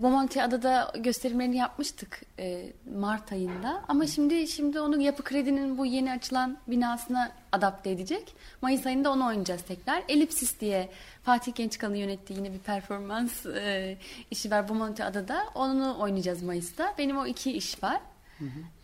Bomonti 0.01 0.43
Adada 0.43 0.91
gösterimlerini 0.97 1.57
yapmıştık 1.57 2.21
e, 2.39 2.65
Mart 2.95 3.31
ayında. 3.31 3.81
Ama 3.87 4.07
şimdi 4.07 4.47
şimdi 4.47 4.79
onu 4.79 5.01
Yapı 5.01 5.23
Kredi'nin 5.23 5.77
bu 5.77 5.85
yeni 5.85 6.11
açılan 6.11 6.57
binasına 6.67 7.31
adapte 7.51 7.89
edecek. 7.89 8.33
Mayıs 8.61 8.85
ayında 8.85 9.11
onu 9.11 9.27
oynayacağız 9.27 9.61
tekrar. 9.61 10.03
Elipsis 10.09 10.59
diye 10.59 10.89
Fatih 11.23 11.55
Gençkan'ın 11.55 11.95
yönettiği 11.95 12.39
yine 12.39 12.53
bir 12.53 12.59
performans 12.59 13.45
e, 13.45 13.97
işi 14.31 14.51
var 14.51 14.69
Bomonti 14.69 15.03
Adada. 15.03 15.43
Onu 15.55 15.97
oynayacağız 15.99 16.43
Mayıs'ta. 16.43 16.93
Benim 16.97 17.17
o 17.17 17.27
iki 17.27 17.51
iş 17.51 17.83
var. 17.83 17.99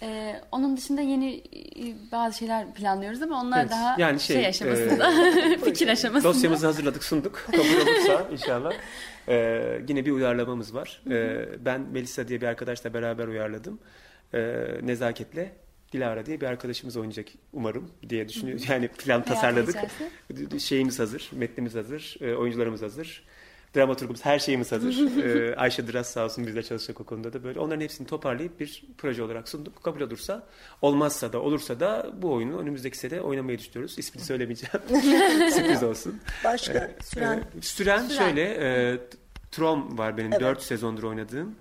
Ee, 0.01 0.41
onun 0.51 0.77
dışında 0.77 1.01
yeni 1.01 1.35
e, 1.35 2.11
bazı 2.11 2.37
şeyler 2.37 2.73
planlıyoruz 2.73 3.21
ama 3.21 3.41
onlar 3.41 3.61
Evet, 3.61 3.71
daha 3.71 3.95
yani 3.97 4.19
şey, 4.19 4.35
şey, 4.35 4.47
aşamasında, 4.47 5.11
fikir 5.65 5.87
aşamasında. 5.87 6.33
Dosyamızı 6.33 6.65
hazırladık 6.65 7.03
sunduk. 7.03 7.47
Kabul 7.51 7.59
olursa 7.59 8.27
inşallah. 8.31 8.71
Ee, 9.29 9.81
yine 9.87 10.05
bir 10.05 10.11
uyarlamamız 10.11 10.73
var. 10.73 11.01
Ee, 11.09 11.45
ben 11.65 11.81
Melisa 11.81 12.27
diye 12.27 12.41
bir 12.41 12.47
arkadaşla 12.47 12.93
beraber 12.93 13.27
uyarladım. 13.27 13.79
Ee, 14.33 14.65
nezaketle 14.83 15.55
Dilara 15.91 16.25
diye 16.25 16.41
bir 16.41 16.45
arkadaşımız 16.45 16.97
oynayacak 16.97 17.27
umarım 17.53 17.91
diye 18.09 18.29
düşünüyorum. 18.29 18.65
Yani 18.69 18.87
plan 18.87 19.23
tasarladık. 19.23 19.75
Şeyimiz 20.59 20.99
hazır, 20.99 21.29
metnimiz 21.33 21.75
hazır, 21.75 22.17
e, 22.21 22.35
oyuncularımız 22.35 22.81
hazır. 22.81 23.23
Dramaturgumuz 23.77 24.25
her 24.25 24.39
şeyimiz 24.39 24.71
hazır. 24.71 25.17
Ee, 25.23 25.55
Ayşe 25.55 25.87
Dıras 25.87 26.09
sağ 26.09 26.25
olsun 26.25 26.47
bizle 26.47 26.63
çalışacak 26.63 27.01
o 27.01 27.03
konuda 27.03 27.33
da 27.33 27.43
böyle. 27.43 27.59
Onların 27.59 27.81
hepsini 27.81 28.07
toparlayıp 28.07 28.59
bir 28.59 28.83
proje 28.97 29.23
olarak 29.23 29.49
sunduk. 29.49 29.83
Kabul 29.83 30.01
olursa, 30.01 30.43
olmazsa 30.81 31.33
da 31.33 31.41
olursa 31.41 31.79
da 31.79 32.09
bu 32.21 32.33
oyunu 32.33 32.59
önümüzdeki 32.59 32.97
sene 32.97 33.21
oynamayı 33.21 33.57
düşünüyoruz. 33.59 33.99
İsmini 33.99 34.25
söylemeyeceğim. 34.25 34.79
Sürpriz 35.53 35.83
olsun. 35.83 36.19
Başka 36.43 36.91
süren 37.03 37.37
Ee, 37.57 37.61
süren, 37.61 38.07
Süren. 38.07 38.17
şöyle 38.17 38.41
e, 38.43 38.97
Tron 39.51 39.97
var 39.97 40.17
benim 40.17 40.31
Evet. 40.33 40.41
4 40.41 40.61
sezondur 40.61 41.03
oynadığım. 41.03 41.55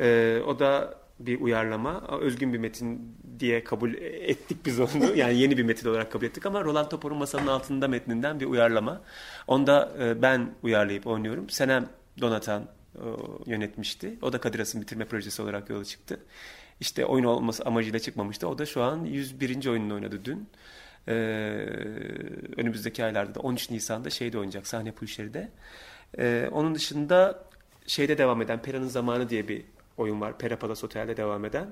E, 0.00 0.38
o 0.46 0.58
da 0.58 0.99
bir 1.26 1.40
uyarlama. 1.40 2.02
Özgün 2.20 2.52
bir 2.52 2.58
metin 2.58 3.16
diye 3.38 3.64
kabul 3.64 3.94
ettik 3.94 4.66
biz 4.66 4.80
onu. 4.80 4.88
Yani 5.16 5.38
yeni 5.38 5.58
bir 5.58 5.62
metin 5.62 5.88
olarak 5.88 6.12
kabul 6.12 6.26
ettik 6.26 6.46
ama 6.46 6.64
Roland 6.64 6.88
Topor'un 6.88 7.18
Masanın 7.18 7.46
Altında 7.46 7.88
metninden 7.88 8.40
bir 8.40 8.46
uyarlama. 8.46 9.00
Onda 9.46 9.92
e, 10.00 10.22
ben 10.22 10.54
uyarlayıp 10.62 11.06
oynuyorum. 11.06 11.50
Senem 11.50 11.88
Donatan 12.20 12.62
e, 12.94 13.06
yönetmişti. 13.46 14.18
O 14.22 14.32
da 14.32 14.40
Kadir 14.40 14.58
Has'ın 14.58 14.80
bitirme 14.80 15.04
projesi 15.04 15.42
olarak 15.42 15.70
yola 15.70 15.84
çıktı. 15.84 16.20
İşte 16.80 17.06
oyun 17.06 17.24
olması 17.24 17.64
amacıyla 17.64 17.98
çıkmamıştı. 17.98 18.48
O 18.48 18.58
da 18.58 18.66
şu 18.66 18.82
an 18.82 19.04
101. 19.04 19.66
oyununu 19.66 19.94
oynadı 19.94 20.20
dün. 20.24 20.48
Ee, 21.08 21.12
önümüzdeki 22.56 23.04
aylarda 23.04 23.34
da 23.34 23.40
13 23.40 23.70
Nisan'da 23.70 24.10
şeyde 24.10 24.38
oynayacak 24.38 24.66
sahne 24.66 24.92
Pulşeri'de. 24.92 25.48
Ee, 26.18 26.48
onun 26.52 26.74
dışında 26.74 27.44
şeyde 27.86 28.18
devam 28.18 28.42
eden 28.42 28.62
Pera'nın 28.62 28.88
Zamanı 28.88 29.28
diye 29.28 29.48
bir 29.48 29.62
oyun 30.00 30.20
var. 30.20 30.38
Pera 30.38 30.58
Palace 30.58 30.86
Otel'de 30.86 31.16
devam 31.16 31.44
eden. 31.44 31.66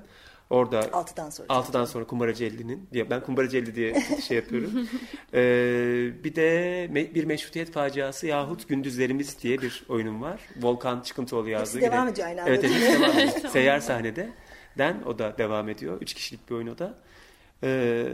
Orada 0.49 0.79
6'dan 0.81 1.29
sonra. 1.29 1.47
6'dan 1.47 1.85
sonra 1.85 2.05
Kumbaracı 2.07 2.43
50'nin 2.45 2.89
diye 2.93 3.09
ben 3.09 3.21
Kumbaracı 3.23 3.57
50 3.57 3.75
diye 3.75 3.95
şey 4.27 4.37
yapıyorum. 4.37 4.71
Ee, 5.33 5.39
bir 6.23 6.35
de 6.35 6.49
me- 6.93 7.13
bir 7.15 7.23
meşrutiyet 7.23 7.71
faciası 7.71 8.27
yahut 8.27 8.67
gündüzlerimiz 8.67 9.43
diye 9.43 9.61
bir 9.61 9.83
oyunum 9.89 10.21
var. 10.21 10.39
Volkan 10.61 11.01
Çıkıntıoğlu 11.01 11.49
yazdığı. 11.49 11.81
devam 11.81 11.99
yine- 11.99 12.11
ediyor 12.11 12.27
aynı 12.27 12.41
anda, 12.41 12.49
Evet, 12.51 12.63
mi? 12.63 12.69
devam 12.81 13.17
ediyor. 13.19 13.49
Seyyar 13.51 13.79
sahnede. 13.79 14.29
Den 14.77 15.01
o 15.05 15.19
da 15.19 15.37
devam 15.37 15.69
ediyor. 15.69 15.97
Üç 16.01 16.13
kişilik 16.13 16.49
bir 16.49 16.55
oyun 16.55 16.67
o 16.67 16.77
da. 16.77 16.93
Ee, 17.63 18.05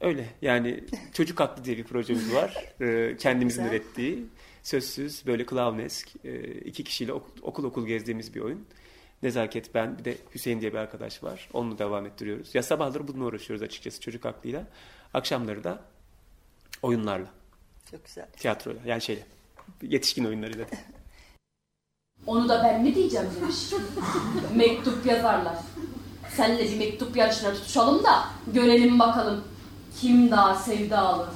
öyle 0.00 0.24
yani 0.42 0.84
çocuk 1.12 1.40
haklı 1.40 1.64
diye 1.64 1.76
bir 1.76 1.84
projemiz 1.84 2.34
var. 2.34 2.64
Ee, 2.80 3.16
kendimizin 3.18 3.64
ürettiği 3.64 4.24
sözsüz 4.62 5.26
böyle 5.26 5.46
clownesk 5.46 6.08
e, 6.24 6.40
iki 6.42 6.84
kişiyle 6.84 7.12
ok- 7.12 7.32
okul 7.42 7.64
okul 7.64 7.86
gezdiğimiz 7.86 8.34
bir 8.34 8.40
oyun. 8.40 8.66
Nezaket 9.22 9.74
ben 9.74 9.98
bir 9.98 10.04
de 10.04 10.18
Hüseyin 10.34 10.60
diye 10.60 10.72
bir 10.72 10.78
arkadaş 10.78 11.22
var. 11.24 11.48
Onunla 11.52 11.78
devam 11.78 12.06
ettiriyoruz. 12.06 12.54
Ya 12.54 12.62
sabahları 12.62 13.08
bununla 13.08 13.24
uğraşıyoruz 13.24 13.62
açıkçası 13.62 14.00
çocuk 14.00 14.26
aklıyla. 14.26 14.62
Akşamları 15.14 15.64
da 15.64 15.80
oyunlarla, 16.82 17.26
Çok 17.90 18.04
güzel. 18.04 18.26
tiyatroyla 18.36 18.80
yani 18.86 19.02
şeyle 19.02 19.26
yetişkin 19.82 20.24
oyunlarıyla. 20.24 20.66
Onu 22.26 22.48
da 22.48 22.64
ben 22.64 22.82
mi 22.82 22.94
diyeceğim 22.94 23.26
demiş. 23.40 23.56
mektup 24.54 25.06
yazarlar. 25.06 25.56
Senle 26.36 26.64
bir 26.64 26.78
mektup 26.78 27.16
yarışına 27.16 27.52
tutuşalım 27.54 28.04
da 28.04 28.24
görelim 28.46 28.98
bakalım 28.98 29.44
kim 30.00 30.30
daha 30.30 30.54
sevdalı. 30.54 31.28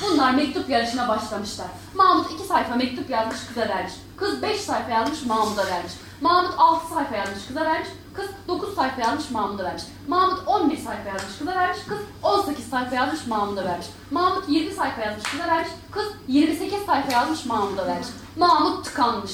Bunlar 0.00 0.34
mektup 0.34 0.70
yarışına 0.70 1.08
başlamışlar. 1.08 1.66
Mahmut 1.94 2.32
iki 2.32 2.42
sayfa 2.42 2.76
mektup 2.76 3.10
yazmış 3.10 3.46
kıza 3.46 3.60
vermiş. 3.68 3.92
Kız 4.16 4.42
beş 4.42 4.60
sayfa 4.60 4.90
yazmış 4.90 5.24
Mahmut'a 5.26 5.66
vermiş. 5.66 5.92
Mahmut 6.20 6.54
altı 6.58 6.94
sayfa 6.94 7.16
yazmış 7.16 7.46
kıza 7.48 7.60
vermiş. 7.60 7.88
Kız 8.14 8.26
dokuz 8.48 8.74
sayfa 8.74 9.00
yazmış 9.00 9.30
Mahmut'a 9.30 9.64
vermiş. 9.64 9.82
Mahmut 10.08 10.48
on 10.48 10.70
bir 10.70 10.76
sayfa 10.76 11.08
yazmış 11.08 11.38
kıza 11.38 11.54
vermiş. 11.54 11.78
Kız 11.88 11.98
on 12.22 12.42
sekiz 12.42 12.66
sayfa 12.68 12.96
yazmış 12.96 13.26
Mahmut'a 13.26 13.64
vermiş. 13.64 13.86
Mahmut 14.10 14.48
yirmi 14.48 14.74
sayfa 14.74 15.00
yazmış 15.00 15.24
kıza 15.30 15.48
vermiş. 15.48 15.70
Kız 15.90 16.06
yirmi 16.28 16.56
sekiz 16.56 16.82
sayfa 16.86 17.12
yazmış 17.12 17.46
Mahmut'a 17.46 17.86
vermiş. 17.86 18.08
Mahmut 18.36 18.84
tıkanmış. 18.84 19.32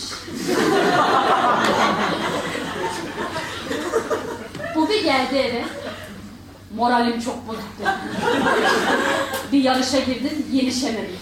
Bu 4.74 4.88
bir 4.88 5.04
geldi 5.04 5.36
eve. 5.36 5.64
Moralim 6.76 7.20
çok 7.20 7.48
bozuk 7.48 7.62
dedi. 7.78 7.90
bir 9.52 9.62
yarışa 9.62 9.98
girdin, 9.98 10.46
yenişemedin. 10.52 11.16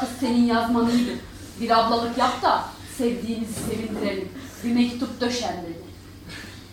Kız 0.00 0.08
senin 0.20 0.44
yazman 0.44 0.90
iyiydi. 0.90 1.18
Bir 1.60 1.70
ablalık 1.70 2.18
yap 2.18 2.42
da 2.42 2.64
sevdiğimizi 2.98 3.52
sevindirelim. 3.52 4.28
Bir 4.64 4.72
mektup 4.72 5.20
döşen 5.20 5.56
dedi. 5.62 5.82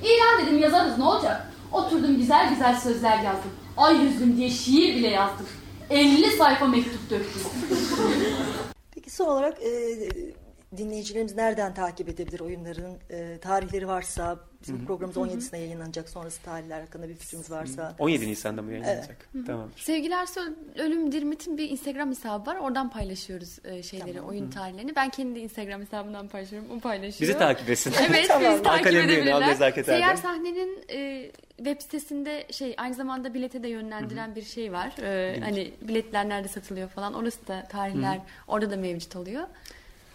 İyi 0.04 0.20
lan 0.20 0.46
dedim 0.46 0.60
yazarız 0.60 0.98
ne 0.98 1.04
olacak? 1.04 1.48
Oturdum 1.72 2.18
güzel 2.18 2.50
güzel 2.50 2.80
sözler 2.80 3.18
yazdım. 3.18 3.52
Ay 3.78 3.98
yüzüm 3.98 4.38
diye 4.38 4.50
şiir 4.50 4.96
bile 4.96 5.08
yazdım. 5.08 5.46
50 5.90 6.32
sayfa 6.32 6.68
mektup 6.68 7.10
döktüm. 7.10 7.42
Peki 8.96 9.10
son 9.10 9.26
olarak 9.26 9.58
e, 9.62 9.70
dinleyicilerimiz 10.78 11.36
nereden 11.36 11.74
takip 11.74 12.10
edebilir 12.10 12.40
oyunların 12.40 12.98
e, 13.10 13.38
tarihleri 13.42 13.88
varsa 13.88 14.40
bizim 14.62 14.86
programımız 14.86 15.18
17'sinde 15.18 15.58
yayınlanacak 15.58 16.10
sonrası 16.10 16.42
tarihler 16.42 16.82
hakkında 16.82 17.10
bir 17.10 17.16
fikriniz 17.16 17.52
varsa 17.52 17.96
17 18.00 18.28
Nisan'da 18.28 18.62
mı 18.62 18.72
yayınlanacak? 18.72 19.30
Tamam. 19.48 19.70
Sevgili 19.76 20.16
Arsel 20.16 20.54
Ölüm 20.78 21.12
Dirmit'in 21.12 21.58
bir 21.58 21.70
Instagram 21.70 22.10
hesabı 22.10 22.50
var. 22.50 22.56
Oradan 22.56 22.90
paylaşıyoruz 22.90 23.60
e, 23.66 23.84
şeyleri, 23.84 24.22
oyun 24.22 24.50
tarihlerini. 24.50 24.96
Ben 24.96 25.10
kendi 25.10 25.40
Instagram 25.40 25.82
hesabından 25.82 26.28
paylaşıyorum. 26.28 26.72
O 26.72 26.80
paylaşıyor. 26.80 27.30
Bizi 27.30 27.40
takip 27.40 27.70
etsin. 27.70 27.94
Evet, 28.10 28.28
Tamam. 28.28 28.54
bizi 28.54 28.64
takip 28.64 28.82
Akademi 28.82 29.12
edebilirler. 29.12 29.84
Seyyar. 29.84 30.16
Sahne'nin 30.16 30.84
e, 30.90 31.32
web 31.58 31.82
sitesinde 31.82 32.48
şey 32.52 32.76
aynı 32.78 32.94
zamanda 32.94 33.34
bilete 33.34 33.64
de 33.64 33.68
yönlendiren 33.68 34.36
bir 34.36 34.42
şey 34.42 34.74
var. 34.74 34.94
E, 35.02 35.40
hani 35.40 35.74
biletler 35.82 36.30
nerede 36.30 36.48
satılıyor 36.48 36.90
falan. 36.90 37.14
Orası 37.14 37.48
da 37.48 37.64
tarihler 37.70 38.20
orada 38.48 38.72
da 38.72 38.78
mevcut 38.78 39.16
oluyor. 39.16 39.44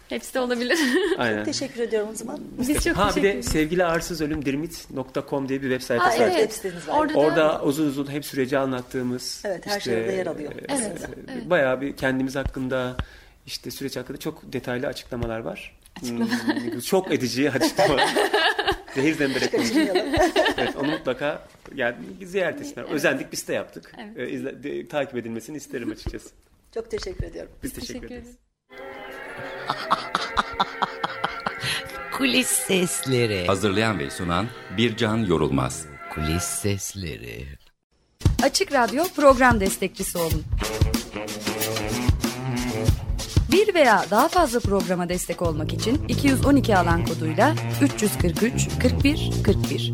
Hepsi 0.09 0.33
de 0.33 0.39
olabilir. 0.39 0.77
Aynen. 1.17 1.43
teşekkür 1.43 1.79
ediyorum 1.81 2.09
o 2.11 2.15
zaman. 2.15 2.39
Biz 2.59 2.83
çok 2.83 2.97
Ha 2.97 3.01
bir 3.07 3.07
teşekkür 3.13 3.23
de 3.27 3.31
ederiz. 3.31 3.45
sevgili 3.45 3.85
arsız 3.85 4.21
ölüm 4.21 4.45
dirmit.com 4.45 5.49
diye 5.49 5.61
bir 5.61 5.69
web 5.69 5.81
sayfası 5.81 6.19
var. 6.19 6.27
evet. 6.27 6.35
web 6.39 6.51
siteniz 6.51 6.87
var. 6.87 6.93
Orada, 6.99 7.13
da 7.13 7.19
Orada 7.19 7.61
uzun 7.63 7.87
uzun 7.87 8.11
hep 8.11 8.25
süreci 8.25 8.57
anlattığımız 8.57 9.41
Evet, 9.45 9.67
her 9.67 9.79
şey 9.79 9.95
orada 10.01 10.11
yer 10.11 10.25
alıyor. 10.27 10.51
e, 10.51 10.55
Evet, 10.69 11.09
evet. 11.33 11.49
Bayağı 11.49 11.81
bir 11.81 11.95
kendimiz 11.97 12.35
hakkında 12.35 12.95
işte 13.45 13.71
süreç 13.71 13.95
hakkında 13.97 14.17
çok 14.17 14.53
detaylı 14.53 14.87
açıklamalar 14.87 15.39
var. 15.39 15.75
Hmm, 15.99 16.79
çok 16.79 17.11
edici 17.13 17.51
açıklamalar. 17.51 18.09
Zehir 18.95 19.13
zemberek 19.13 19.53
evet, 20.57 20.75
onu 20.75 20.87
mutlaka 20.91 21.47
yani 21.75 21.95
ziyaret 22.25 22.61
etsinler. 22.61 22.83
Özendik 22.83 23.31
biz 23.31 23.47
de 23.47 23.53
yaptık. 23.53 23.91
Evet. 24.15 24.17
E, 24.29 24.29
izle- 24.33 24.63
de- 24.63 24.87
takip 24.87 25.17
edilmesini 25.17 25.57
isterim 25.57 25.91
açıkçası. 25.91 26.29
Çok 26.73 26.91
teşekkür 26.91 27.23
ediyorum. 27.23 27.51
Biz 27.63 27.73
teşekkür, 27.73 27.87
teşekkür 27.93 28.07
ederiz. 28.07 28.23
ederiz. 28.27 28.37
Kulis 32.17 32.47
sesleri. 32.47 33.47
Hazırlayan 33.47 33.99
ve 33.99 34.09
sunan 34.09 34.47
Bircan 34.77 35.17
Yorulmaz. 35.17 35.85
Kulis 36.13 36.43
sesleri. 36.43 37.47
Açık 38.43 38.73
Radyo 38.73 39.03
program 39.15 39.59
destekçisi 39.59 40.17
olun. 40.17 40.43
Bir 43.51 43.73
veya 43.73 44.05
daha 44.11 44.27
fazla 44.27 44.59
programa 44.59 45.09
destek 45.09 45.41
olmak 45.41 45.73
için 45.73 46.07
212 46.07 46.77
alan 46.77 47.05
koduyla 47.05 47.55
343 47.81 48.67
41 48.81 49.31
41. 49.45 49.93